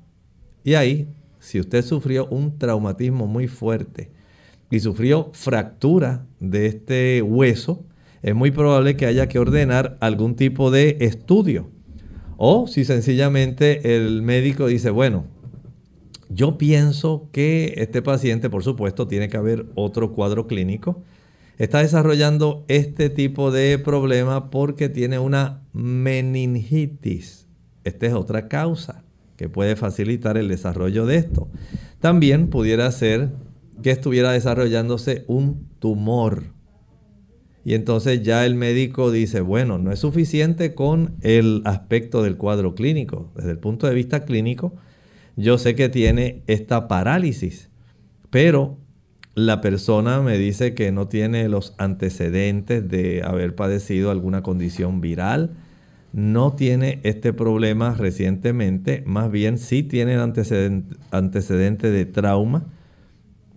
[0.63, 1.07] Y ahí,
[1.39, 4.11] si usted sufrió un traumatismo muy fuerte
[4.71, 7.85] y sufrió fractura de este hueso,
[8.21, 11.69] es muy probable que haya que ordenar algún tipo de estudio.
[12.37, 15.25] O si sencillamente el médico dice, bueno,
[16.29, 21.03] yo pienso que este paciente, por supuesto, tiene que haber otro cuadro clínico.
[21.57, 27.47] está desarrollando este tipo de problema porque tiene una meningitis.
[27.83, 29.03] Esta es otra causa
[29.35, 31.49] que puede facilitar el desarrollo de esto.
[31.99, 33.31] También pudiera ser
[33.81, 36.58] que estuviera desarrollándose un tumor.
[37.65, 42.73] Y entonces ya el médico dice, bueno, no es suficiente con el aspecto del cuadro
[42.73, 43.31] clínico.
[43.35, 44.73] Desde el punto de vista clínico,
[45.35, 47.69] yo sé que tiene esta parálisis,
[48.29, 48.77] pero
[49.35, 55.51] la persona me dice que no tiene los antecedentes de haber padecido alguna condición viral,
[56.11, 60.19] no tiene este problema recientemente, más bien sí tiene el
[61.11, 62.65] antecedente, de trauma,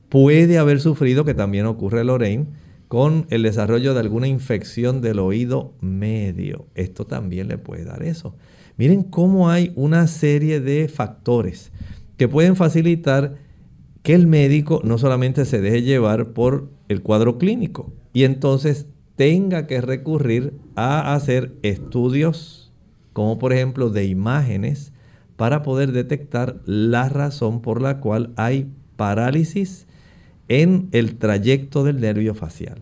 [0.08, 2.46] puede haber sufrido, que también ocurre Lorraine,
[2.92, 6.66] con el desarrollo de alguna infección del oído medio.
[6.74, 8.36] Esto también le puede dar eso.
[8.76, 11.72] Miren cómo hay una serie de factores
[12.18, 13.36] que pueden facilitar
[14.02, 18.84] que el médico no solamente se deje llevar por el cuadro clínico y entonces
[19.16, 22.74] tenga que recurrir a hacer estudios
[23.14, 24.92] como por ejemplo de imágenes
[25.36, 29.86] para poder detectar la razón por la cual hay parálisis
[30.60, 32.78] en el trayecto del nervio facial.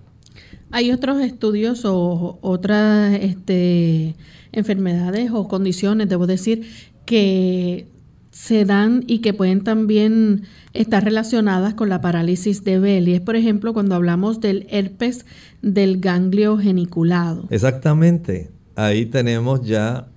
[0.72, 4.14] Hay otros estudios o otras este,
[4.52, 6.68] enfermedades o condiciones, debo decir,
[7.04, 7.86] que
[8.30, 10.42] se dan y que pueden también
[10.72, 13.08] estar relacionadas con la parálisis de Bell.
[13.08, 15.26] Y es, por ejemplo, cuando hablamos del herpes
[15.62, 17.46] del ganglio geniculado.
[17.50, 18.50] Exactamente.
[18.76, 20.08] Ahí tenemos ya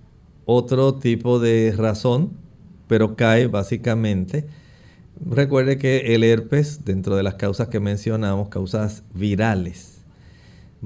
[0.46, 2.32] otro tipo de razón,
[2.88, 4.46] pero cae básicamente.
[5.20, 10.04] Recuerde que el herpes, dentro de las causas que mencionamos, causas virales,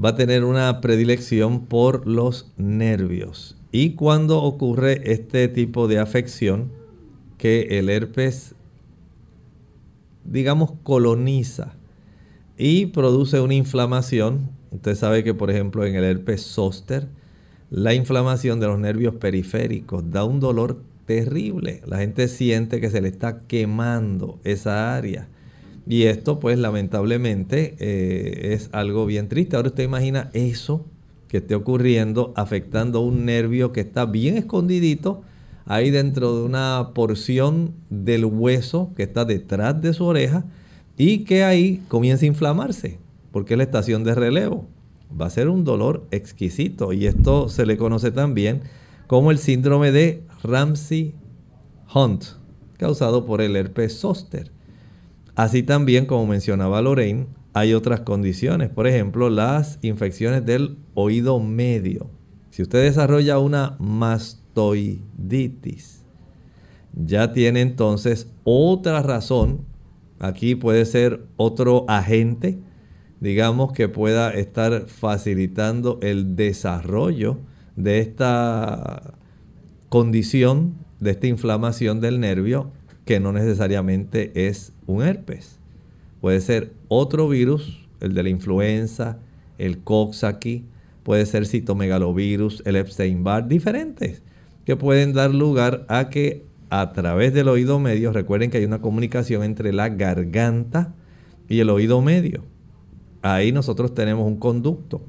[0.01, 3.57] va a tener una predilección por los nervios.
[3.71, 6.71] Y cuando ocurre este tipo de afección,
[7.37, 8.55] que el herpes,
[10.25, 11.73] digamos, coloniza
[12.57, 14.49] y produce una inflamación.
[14.71, 17.07] Usted sabe que, por ejemplo, en el herpes zóster,
[17.69, 21.81] la inflamación de los nervios periféricos da un dolor terrible.
[21.87, 25.27] La gente siente que se le está quemando esa área.
[25.87, 29.55] Y esto, pues, lamentablemente, eh, es algo bien triste.
[29.55, 30.85] Ahora usted imagina eso
[31.29, 35.23] que esté ocurriendo, afectando un nervio que está bien escondidito
[35.65, 40.45] ahí dentro de una porción del hueso que está detrás de su oreja
[40.97, 42.99] y que ahí comienza a inflamarse,
[43.31, 44.65] porque es la estación de relevo.
[45.19, 48.61] Va a ser un dolor exquisito y esto se le conoce también
[49.07, 51.15] como el síndrome de Ramsey
[51.93, 52.23] Hunt,
[52.77, 54.51] causado por el herpes zóster.
[55.35, 62.09] Así también, como mencionaba Lorraine, hay otras condiciones, por ejemplo, las infecciones del oído medio.
[62.51, 64.43] Si usted desarrolla una más
[66.93, 69.65] ya tiene entonces otra razón.
[70.19, 72.57] Aquí puede ser otro agente,
[73.19, 77.37] digamos, que pueda estar facilitando el desarrollo
[77.75, 79.13] de esta
[79.89, 82.71] condición, de esta inflamación del nervio,
[83.05, 85.59] que no necesariamente es un herpes.
[86.21, 89.19] Puede ser otro virus, el de la influenza,
[89.57, 90.65] el Coxsackie,
[91.03, 94.23] puede ser citomegalovirus, el Epstein-Barr, diferentes
[94.67, 98.81] que pueden dar lugar a que a través del oído medio, recuerden que hay una
[98.81, 100.93] comunicación entre la garganta
[101.47, 102.43] y el oído medio.
[103.21, 105.01] Ahí nosotros tenemos un conducto.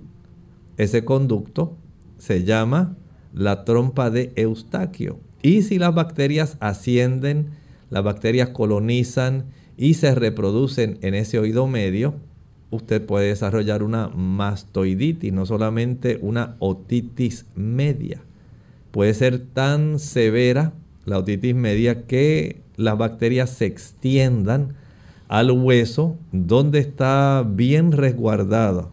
[0.77, 1.77] Ese conducto
[2.19, 2.97] se llama
[3.33, 5.19] la trompa de Eustaquio.
[5.43, 7.51] Y si las bacterias ascienden,
[7.91, 9.45] las bacterias colonizan
[9.77, 12.15] y se reproducen en ese oído medio,
[12.71, 18.23] usted puede desarrollar una mastoiditis, no solamente una otitis media
[18.91, 20.73] puede ser tan severa
[21.05, 24.75] la otitis media que las bacterias se extiendan
[25.29, 28.91] al hueso donde está bien resguardado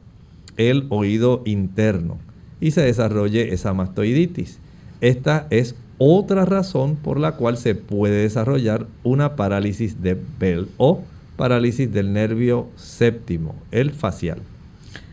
[0.57, 2.19] el oído interno
[2.59, 4.59] y se desarrolle esa mastoiditis.
[5.01, 11.01] Esta es otra razón por la cual se puede desarrollar una parálisis de Bell o
[11.35, 14.39] parálisis del nervio séptimo, el facial.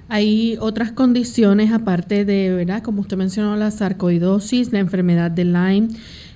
[0.09, 2.83] Hay otras condiciones aparte de, ¿verdad?
[2.83, 5.89] Como usted mencionó, la sarcoidosis, la enfermedad de Lyme.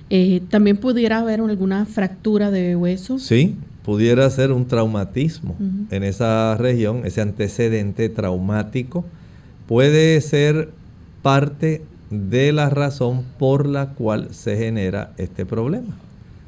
[0.09, 3.19] Eh, También pudiera haber alguna fractura de hueso.
[3.19, 5.55] Sí, pudiera ser un traumatismo
[5.91, 9.05] en esa región, ese antecedente traumático.
[9.67, 10.71] Puede ser
[11.27, 15.93] parte de la razón por la cual se genera este problema.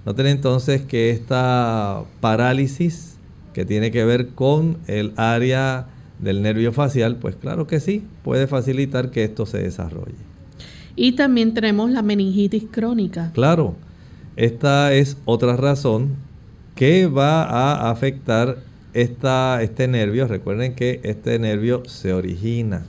[0.05, 3.17] Noten entonces que esta parálisis
[3.51, 5.88] que tiene que ver con el área
[6.19, 10.15] del nervio facial, pues claro que sí, puede facilitar que esto se desarrolle.
[10.95, 13.32] Y también tenemos la meningitis crónica.
[13.34, 13.75] Claro,
[14.38, 16.11] esta es otra razón
[16.75, 18.59] que va a afectar
[18.93, 22.86] este nervio, recuerden que este nervio se origina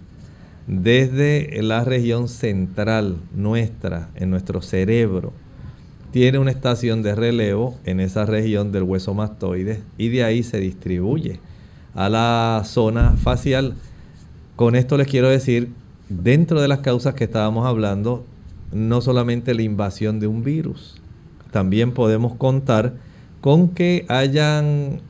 [0.71, 5.33] desde la región central nuestra, en nuestro cerebro.
[6.13, 10.61] Tiene una estación de relevo en esa región del hueso mastoide y de ahí se
[10.61, 11.41] distribuye
[11.95, 13.75] a la zona facial.
[14.55, 15.71] Con esto les quiero decir,
[16.09, 18.25] dentro de las causas que estábamos hablando,
[18.73, 21.01] no solamente la invasión de un virus,
[21.51, 22.95] también podemos contar
[23.41, 25.01] con que hayan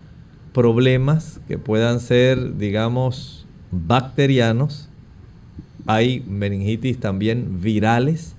[0.54, 4.89] problemas que puedan ser, digamos, bacterianos.
[5.92, 8.36] Hay meningitis también virales.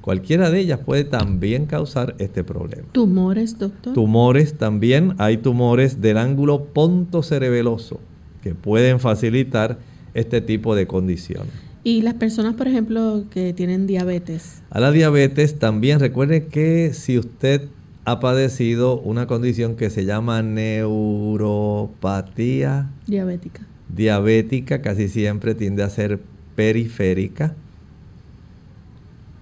[0.00, 2.88] Cualquiera de ellas puede también causar este problema.
[2.90, 3.94] ¿Tumores, doctor?
[3.94, 5.14] Tumores también.
[5.18, 8.00] Hay tumores del ángulo pontocerebeloso
[8.42, 9.78] que pueden facilitar
[10.14, 11.46] este tipo de condición.
[11.84, 14.62] Y las personas, por ejemplo, que tienen diabetes.
[14.70, 17.68] A la diabetes también recuerde que si usted
[18.04, 23.60] ha padecido una condición que se llama neuropatía diabética.
[23.94, 26.20] Diabética casi siempre tiende a ser
[26.58, 27.54] periférica.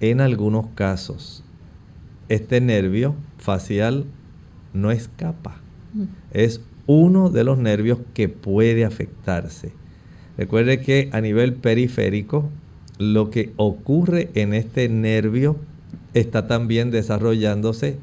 [0.01, 1.43] En algunos casos,
[2.29, 4.05] este nervio facial
[4.75, 5.57] no escapa.
[6.31, 9.73] Es uno de los nervios que puede afectarse.
[10.37, 12.51] Recuerde que a nivel periférico,
[12.99, 15.57] lo que ocurre en este nervio
[16.13, 17.97] está también desarrollándose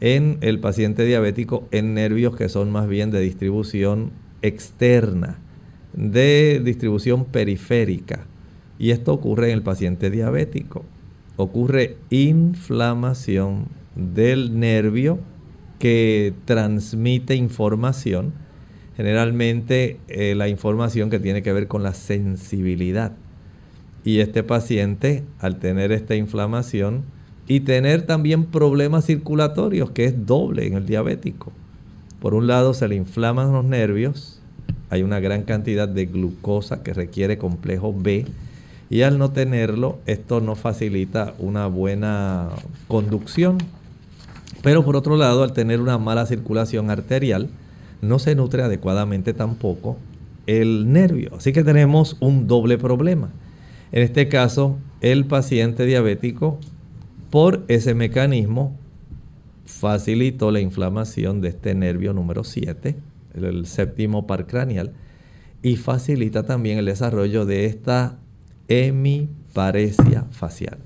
[0.00, 5.36] en el paciente diabético en nervios que son más bien de distribución externa,
[5.92, 8.24] de distribución periférica.
[8.78, 10.84] Y esto ocurre en el paciente diabético.
[11.36, 15.18] Ocurre inflamación del nervio
[15.78, 18.32] que transmite información,
[18.96, 23.12] generalmente eh, la información que tiene que ver con la sensibilidad.
[24.04, 27.02] Y este paciente, al tener esta inflamación,
[27.48, 31.52] y tener también problemas circulatorios, que es doble en el diabético.
[32.20, 34.40] Por un lado se le inflaman los nervios,
[34.90, 38.24] hay una gran cantidad de glucosa que requiere complejo B
[38.88, 42.48] y al no tenerlo esto no facilita una buena
[42.88, 43.58] conducción.
[44.62, 47.48] Pero por otro lado, al tener una mala circulación arterial,
[48.02, 49.96] no se nutre adecuadamente tampoco
[50.46, 51.32] el nervio.
[51.36, 53.30] Así que tenemos un doble problema.
[53.92, 56.58] En este caso, el paciente diabético
[57.30, 58.76] por ese mecanismo
[59.64, 62.96] facilitó la inflamación de este nervio número 7,
[63.34, 64.92] el, séptimo par craneal,
[65.62, 68.18] y facilita también el desarrollo de esta
[68.68, 70.78] hemiparesia facial.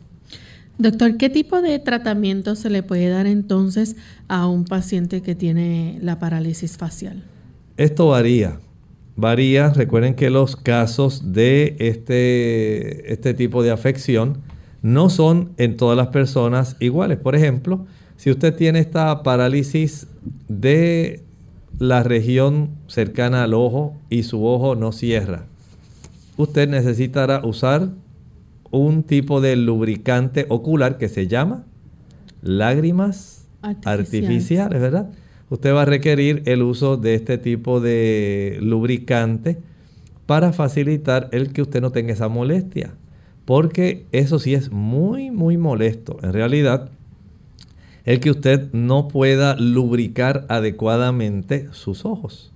[0.78, 3.97] Doctor, ¿qué tipo de tratamiento se le puede dar entonces
[4.28, 7.22] a un paciente que tiene la parálisis facial?
[7.76, 8.61] Esto varía.
[9.14, 9.70] Varía.
[9.70, 14.39] Recuerden que los casos de este, este tipo de afección
[14.81, 17.18] no son en todas las personas iguales.
[17.18, 17.85] Por ejemplo,
[18.16, 20.07] si usted tiene esta parálisis
[20.49, 21.22] de
[21.78, 25.47] la región cercana al ojo y su ojo no cierra,
[26.43, 27.91] usted necesitará usar
[28.70, 31.64] un tipo de lubricante ocular que se llama
[32.43, 33.49] lágrimas
[33.84, 35.11] artificiales, ¿verdad?
[35.49, 39.59] Usted va a requerir el uso de este tipo de lubricante
[40.26, 42.95] para facilitar el que usted no tenga esa molestia
[43.51, 46.18] porque eso sí es muy, muy molesto.
[46.22, 46.88] En realidad,
[48.05, 52.53] el que usted no pueda lubricar adecuadamente sus ojos.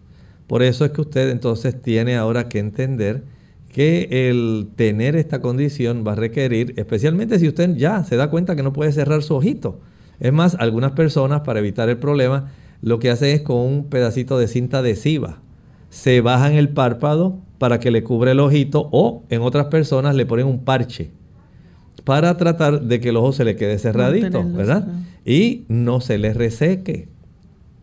[0.46, 3.24] Por eso es que usted entonces tiene ahora que entender
[3.74, 8.54] que el tener esta condición va a requerir, especialmente si usted ya se da cuenta
[8.54, 9.80] que no puede cerrar su ojito.
[10.20, 12.52] Es más, algunas personas para evitar el problema
[12.82, 15.40] lo que hacen es con un pedacito de cinta adhesiva.
[15.90, 20.24] Se bajan el párpado para que le cubre el ojito o en otras personas le
[20.24, 21.10] ponen un parche
[22.04, 24.86] para tratar de que el ojo se le quede cerradito, ¿verdad?
[25.26, 27.08] Y no se le reseque.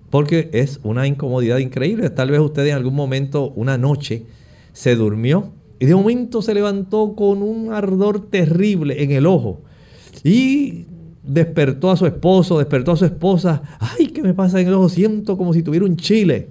[0.10, 2.10] Porque es una incomodidad increíble.
[2.12, 4.24] Tal vez usted en algún momento, una noche,
[4.72, 5.52] se durmió
[5.82, 9.60] y de momento se levantó con un ardor terrible en el ojo.
[10.24, 10.86] Y
[11.24, 13.62] despertó a su esposo, despertó a su esposa.
[13.80, 14.88] Ay, ¿qué me pasa en el ojo?
[14.88, 16.48] Siento como si tuviera un chile.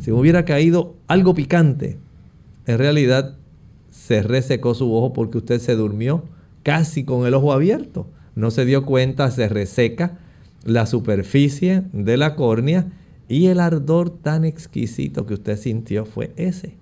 [0.00, 1.98] Si me hubiera caído algo picante
[2.68, 3.34] en realidad
[3.90, 6.24] se resecó su ojo porque usted se durmió
[6.62, 8.06] casi con el ojo abierto.
[8.34, 10.18] No se dio cuenta, se reseca
[10.64, 12.92] la superficie de la córnea
[13.26, 16.74] y el ardor tan exquisito que usted sintió fue ese.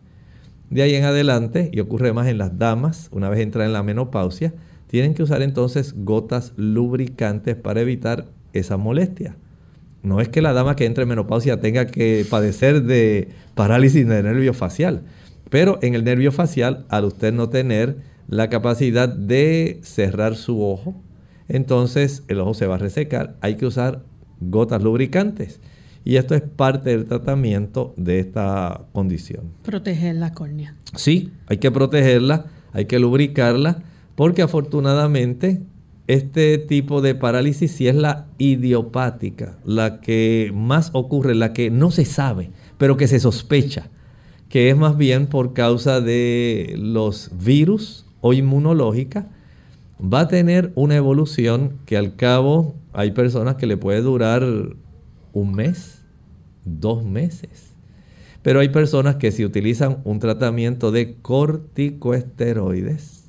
[0.71, 3.83] De ahí en adelante, y ocurre más en las damas, una vez entran en la
[3.83, 4.55] menopausia,
[4.89, 9.37] tienen que usar entonces gotas lubricantes para evitar esa molestia.
[10.03, 14.23] No es que la dama que entre en menopausia tenga que padecer de parálisis de
[14.23, 15.03] nervio facial,
[15.51, 17.97] pero en el nervio facial, al usted no tener
[18.29, 20.95] la capacidad de cerrar su ojo,
[21.49, 23.37] entonces el ojo se va a resecar.
[23.41, 24.03] Hay que usar
[24.41, 25.61] gotas lubricantes.
[26.07, 29.51] Y esto es parte del tratamiento de esta condición.
[29.65, 30.77] Proteger la córnea.
[30.95, 33.83] Sí, hay que protegerla, hay que lubricarla,
[34.15, 35.63] porque afortunadamente
[36.07, 41.91] este tipo de parálisis sí es la idiopática, la que más ocurre, la que no
[41.91, 43.89] se sabe, pero que se sospecha,
[44.49, 49.27] que es más bien por causa de los virus o inmunológica,
[50.01, 54.45] va a tener una evolución que al cabo hay personas que le puede durar
[55.33, 55.96] un mes,
[56.67, 57.73] dos meses.
[58.43, 63.25] Pero hay personas que si utilizan un tratamiento de corticoesteroides,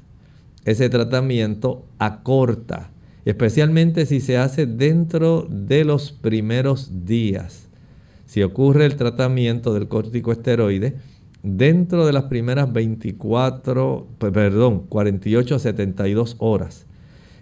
[0.65, 2.91] ese tratamiento acorta,
[3.23, 7.69] especialmente si se hace dentro de los primeros días.
[8.25, 10.97] Si ocurre el tratamiento del corticoesteroide,
[11.41, 16.85] dentro de las primeras 24, perdón, 48 a 72 horas,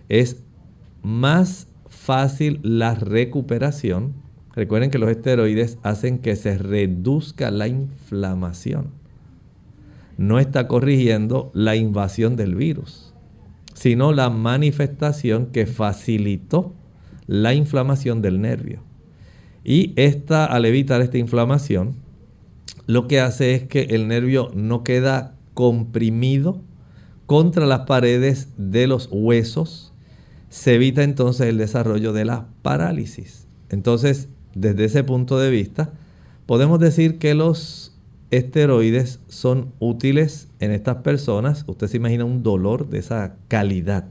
[0.07, 0.43] es
[1.01, 4.13] más fácil la recuperación.
[4.55, 8.91] Recuerden que los esteroides hacen que se reduzca la inflamación.
[10.17, 13.13] No está corrigiendo la invasión del virus,
[13.73, 16.73] sino la manifestación que facilitó
[17.27, 18.79] la inflamación del nervio.
[19.63, 21.95] Y esta, al evitar esta inflamación,
[22.87, 26.61] lo que hace es que el nervio no queda comprimido
[27.25, 29.91] contra las paredes de los huesos
[30.55, 33.45] se evita entonces el desarrollo de la parálisis.
[33.69, 35.93] Entonces, desde ese punto de vista,
[36.45, 37.95] podemos decir que los
[38.31, 41.63] esteroides son útiles en estas personas.
[41.67, 44.05] Usted se imagina un dolor de esa calidad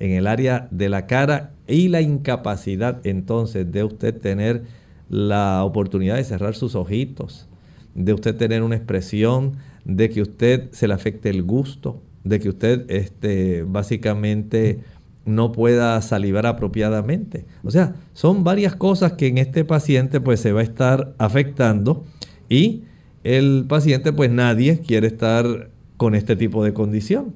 [0.00, 4.64] en el área de la cara y la incapacidad entonces de usted tener
[5.08, 7.48] la oportunidad de cerrar sus ojitos,
[7.94, 12.48] de usted tener una expresión, de que usted se le afecte el gusto, de que
[12.48, 14.80] usted este, básicamente
[15.24, 17.44] no pueda salivar apropiadamente.
[17.62, 22.04] O sea, son varias cosas que en este paciente pues se va a estar afectando
[22.48, 22.82] y
[23.24, 27.34] el paciente pues nadie quiere estar con este tipo de condición.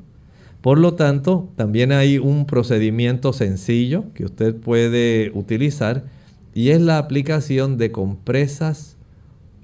[0.60, 6.04] Por lo tanto, también hay un procedimiento sencillo que usted puede utilizar
[6.54, 8.96] y es la aplicación de compresas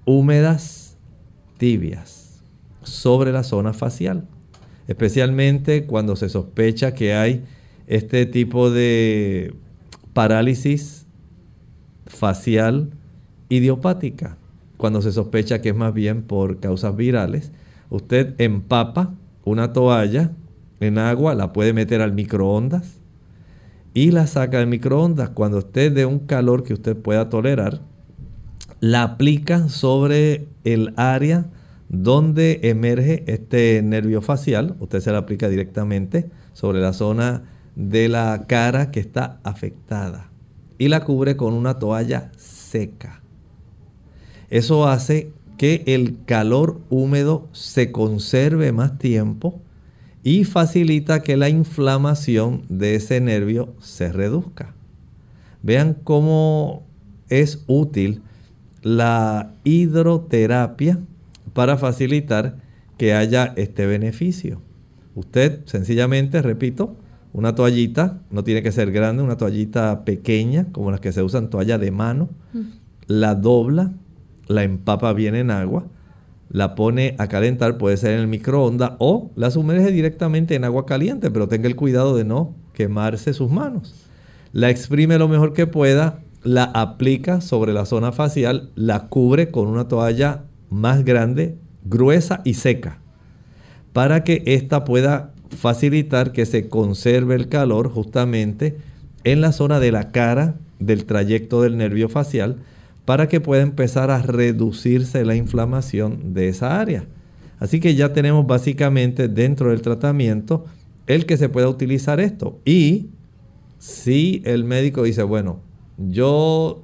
[0.04, 0.96] húmedas
[1.58, 2.42] tibias
[2.84, 4.28] sobre la zona facial,
[4.86, 7.44] especialmente cuando se sospecha que hay
[7.86, 9.54] este tipo de
[10.12, 11.06] parálisis
[12.06, 12.90] facial
[13.48, 14.36] idiopática,
[14.76, 17.52] cuando se sospecha que es más bien por causas virales,
[17.90, 19.14] usted empapa
[19.44, 20.32] una toalla
[20.80, 22.98] en agua, la puede meter al microondas
[23.94, 25.30] y la saca del microondas.
[25.30, 27.80] Cuando usted de un calor que usted pueda tolerar,
[28.80, 31.46] la aplica sobre el área
[31.88, 34.76] donde emerge este nervio facial.
[34.80, 40.30] Usted se la aplica directamente sobre la zona de la cara que está afectada
[40.78, 43.22] y la cubre con una toalla seca.
[44.50, 49.60] Eso hace que el calor húmedo se conserve más tiempo
[50.24, 54.74] y facilita que la inflamación de ese nervio se reduzca.
[55.62, 56.84] Vean cómo
[57.28, 58.22] es útil
[58.82, 60.98] la hidroterapia
[61.52, 62.56] para facilitar
[62.98, 64.60] que haya este beneficio.
[65.14, 66.96] Usted sencillamente, repito,
[67.32, 71.48] una toallita, no tiene que ser grande, una toallita pequeña, como las que se usan,
[71.48, 72.60] toalla de mano, mm.
[73.06, 73.92] la dobla,
[74.48, 75.86] la empapa bien en agua,
[76.50, 80.84] la pone a calentar, puede ser en el microondas o la sumerge directamente en agua
[80.84, 83.94] caliente, pero tenga el cuidado de no quemarse sus manos.
[84.52, 89.66] La exprime lo mejor que pueda, la aplica sobre la zona facial, la cubre con
[89.66, 92.98] una toalla más grande, gruesa y seca,
[93.94, 98.76] para que ésta pueda facilitar que se conserve el calor justamente
[99.24, 102.56] en la zona de la cara del trayecto del nervio facial
[103.04, 107.04] para que pueda empezar a reducirse la inflamación de esa área.
[107.58, 110.64] Así que ya tenemos básicamente dentro del tratamiento
[111.06, 112.58] el que se pueda utilizar esto.
[112.64, 113.10] Y
[113.78, 115.60] si el médico dice, bueno,
[115.98, 116.82] yo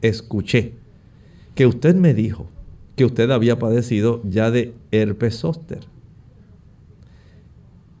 [0.00, 0.74] escuché
[1.54, 2.46] que usted me dijo
[2.96, 5.80] que usted había padecido ya de herpes zóster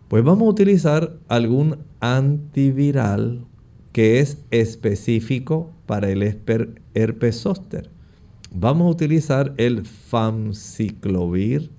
[0.08, 3.44] pues vamos a utilizar algún antiviral
[3.92, 6.22] que es específico para el
[6.94, 7.90] herpes zóster.
[8.50, 11.70] Vamos a utilizar el famciclovir,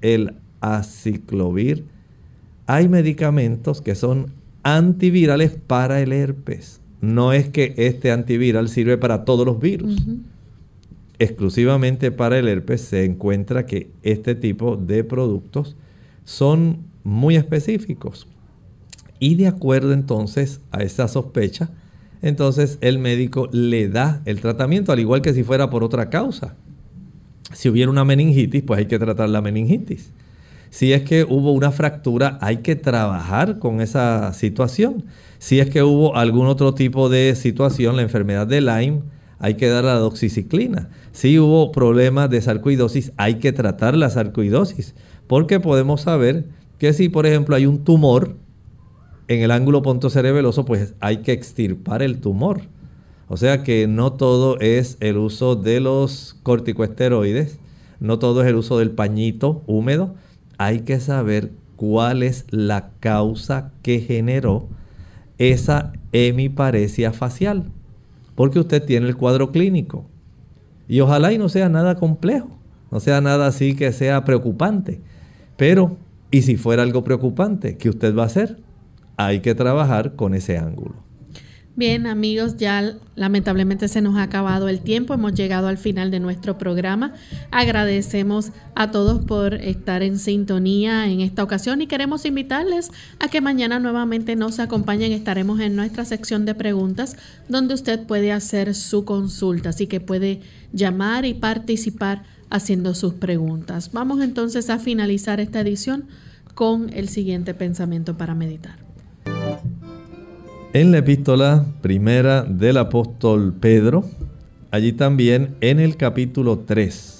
[0.00, 1.84] el aciclovir.
[2.66, 4.32] Hay medicamentos que son
[4.62, 6.80] antivirales para el herpes.
[7.02, 10.06] No es que este antiviral sirve para todos los virus.
[11.18, 15.76] Exclusivamente para el herpes se encuentra que este tipo de productos
[16.24, 18.26] son muy específicos.
[19.20, 21.70] Y de acuerdo entonces a esa sospecha,
[22.22, 26.56] entonces el médico le da el tratamiento, al igual que si fuera por otra causa.
[27.52, 30.10] Si hubiera una meningitis, pues hay que tratar la meningitis.
[30.70, 35.04] Si es que hubo una fractura, hay que trabajar con esa situación.
[35.38, 39.02] Si es que hubo algún otro tipo de situación, la enfermedad de Lyme,
[39.38, 40.88] hay que dar la doxiciclina.
[41.12, 44.94] Si hubo problemas de sarcoidosis, hay que tratar la sarcoidosis.
[45.26, 46.46] Porque podemos saber
[46.84, 48.36] que si, por ejemplo, hay un tumor
[49.28, 52.60] en el ángulo pontocerebeloso, pues hay que extirpar el tumor.
[53.26, 57.58] O sea que no todo es el uso de los corticoesteroides,
[58.00, 60.14] no todo es el uso del pañito húmedo.
[60.58, 64.68] Hay que saber cuál es la causa que generó
[65.38, 67.64] esa hemiparesia facial.
[68.34, 70.04] Porque usted tiene el cuadro clínico.
[70.86, 72.58] Y ojalá y no sea nada complejo,
[72.90, 75.00] no sea nada así que sea preocupante.
[75.56, 75.96] Pero,
[76.34, 77.76] ¿y si fuera algo preocupante?
[77.76, 78.56] ¿Qué usted va a hacer?
[79.16, 80.96] Hay que trabajar con ese ángulo.
[81.76, 85.14] Bien, amigos, ya lamentablemente se nos ha acabado el tiempo.
[85.14, 87.14] Hemos llegado al final de nuestro programa.
[87.52, 93.40] Agradecemos a todos por estar en sintonía en esta ocasión y queremos invitarles a que
[93.40, 95.12] mañana nuevamente nos acompañen.
[95.12, 97.16] Estaremos en nuestra sección de preguntas
[97.48, 100.40] donde usted puede hacer su consulta, así que puede
[100.72, 103.90] llamar y participar haciendo sus preguntas.
[103.92, 106.08] Vamos entonces a finalizar esta edición
[106.54, 108.78] con el siguiente pensamiento para meditar.
[110.72, 114.04] En la epístola primera del apóstol Pedro,
[114.70, 117.14] allí también en el capítulo 3,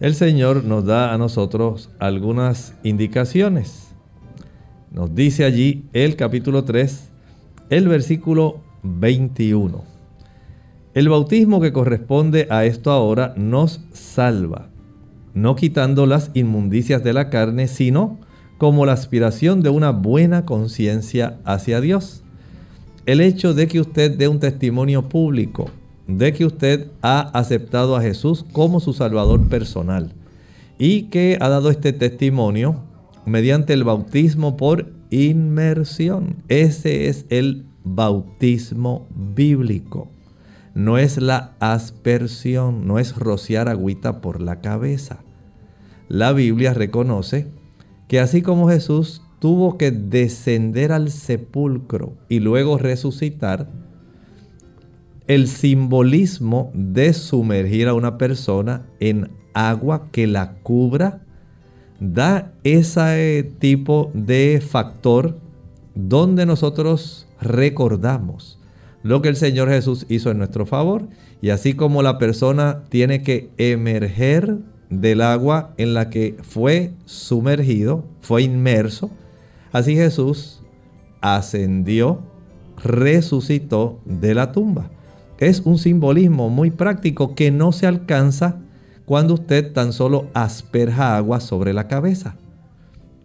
[0.00, 3.94] el Señor nos da a nosotros algunas indicaciones.
[4.90, 7.08] Nos dice allí el capítulo 3,
[7.70, 9.84] el versículo 21.
[10.94, 14.68] El bautismo que corresponde a esto ahora nos salva,
[15.34, 18.18] no quitando las inmundicias de la carne, sino
[18.62, 22.22] como la aspiración de una buena conciencia hacia Dios
[23.06, 25.68] el hecho de que usted dé un testimonio público
[26.06, 30.12] de que usted ha aceptado a Jesús como su Salvador personal
[30.78, 32.84] y que ha dado este testimonio
[33.26, 36.36] mediante el bautismo por inmersión.
[36.46, 40.08] Ese es el bautismo bíblico.
[40.76, 45.18] No es la aspersión, no es rociar agüita por la cabeza.
[46.08, 47.48] La Biblia reconoce
[48.12, 53.70] que así como Jesús tuvo que descender al sepulcro y luego resucitar,
[55.28, 61.22] el simbolismo de sumergir a una persona en agua que la cubra
[62.00, 65.38] da ese tipo de factor
[65.94, 68.58] donde nosotros recordamos
[69.02, 71.08] lo que el Señor Jesús hizo en nuestro favor.
[71.40, 74.58] Y así como la persona tiene que emerger
[75.00, 79.10] del agua en la que fue sumergido, fue inmerso,
[79.72, 80.60] Así Jesús
[81.22, 82.20] ascendió,
[82.84, 84.90] resucitó de la tumba.
[85.38, 88.60] Es un simbolismo muy práctico que no se alcanza
[89.06, 92.36] cuando usted tan solo asperja agua sobre la cabeza.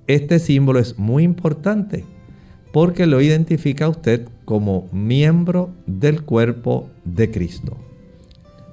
[0.07, 2.05] Este símbolo es muy importante
[2.71, 7.77] porque lo identifica a usted como miembro del cuerpo de Cristo.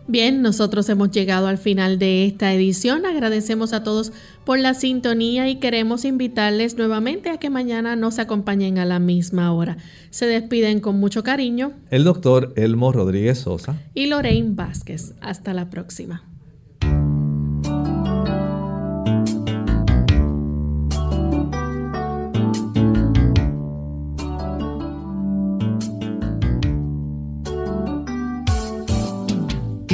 [0.06, 3.06] Bien, nosotros hemos llegado al final de esta edición.
[3.06, 4.12] Agradecemos a todos
[4.44, 9.52] por la sintonía y queremos invitarles nuevamente a que mañana nos acompañen a la misma
[9.52, 9.78] hora.
[10.10, 15.14] Se despiden con mucho cariño el doctor Elmo Rodríguez Sosa y Lorraine Vázquez.
[15.22, 16.33] Hasta la próxima.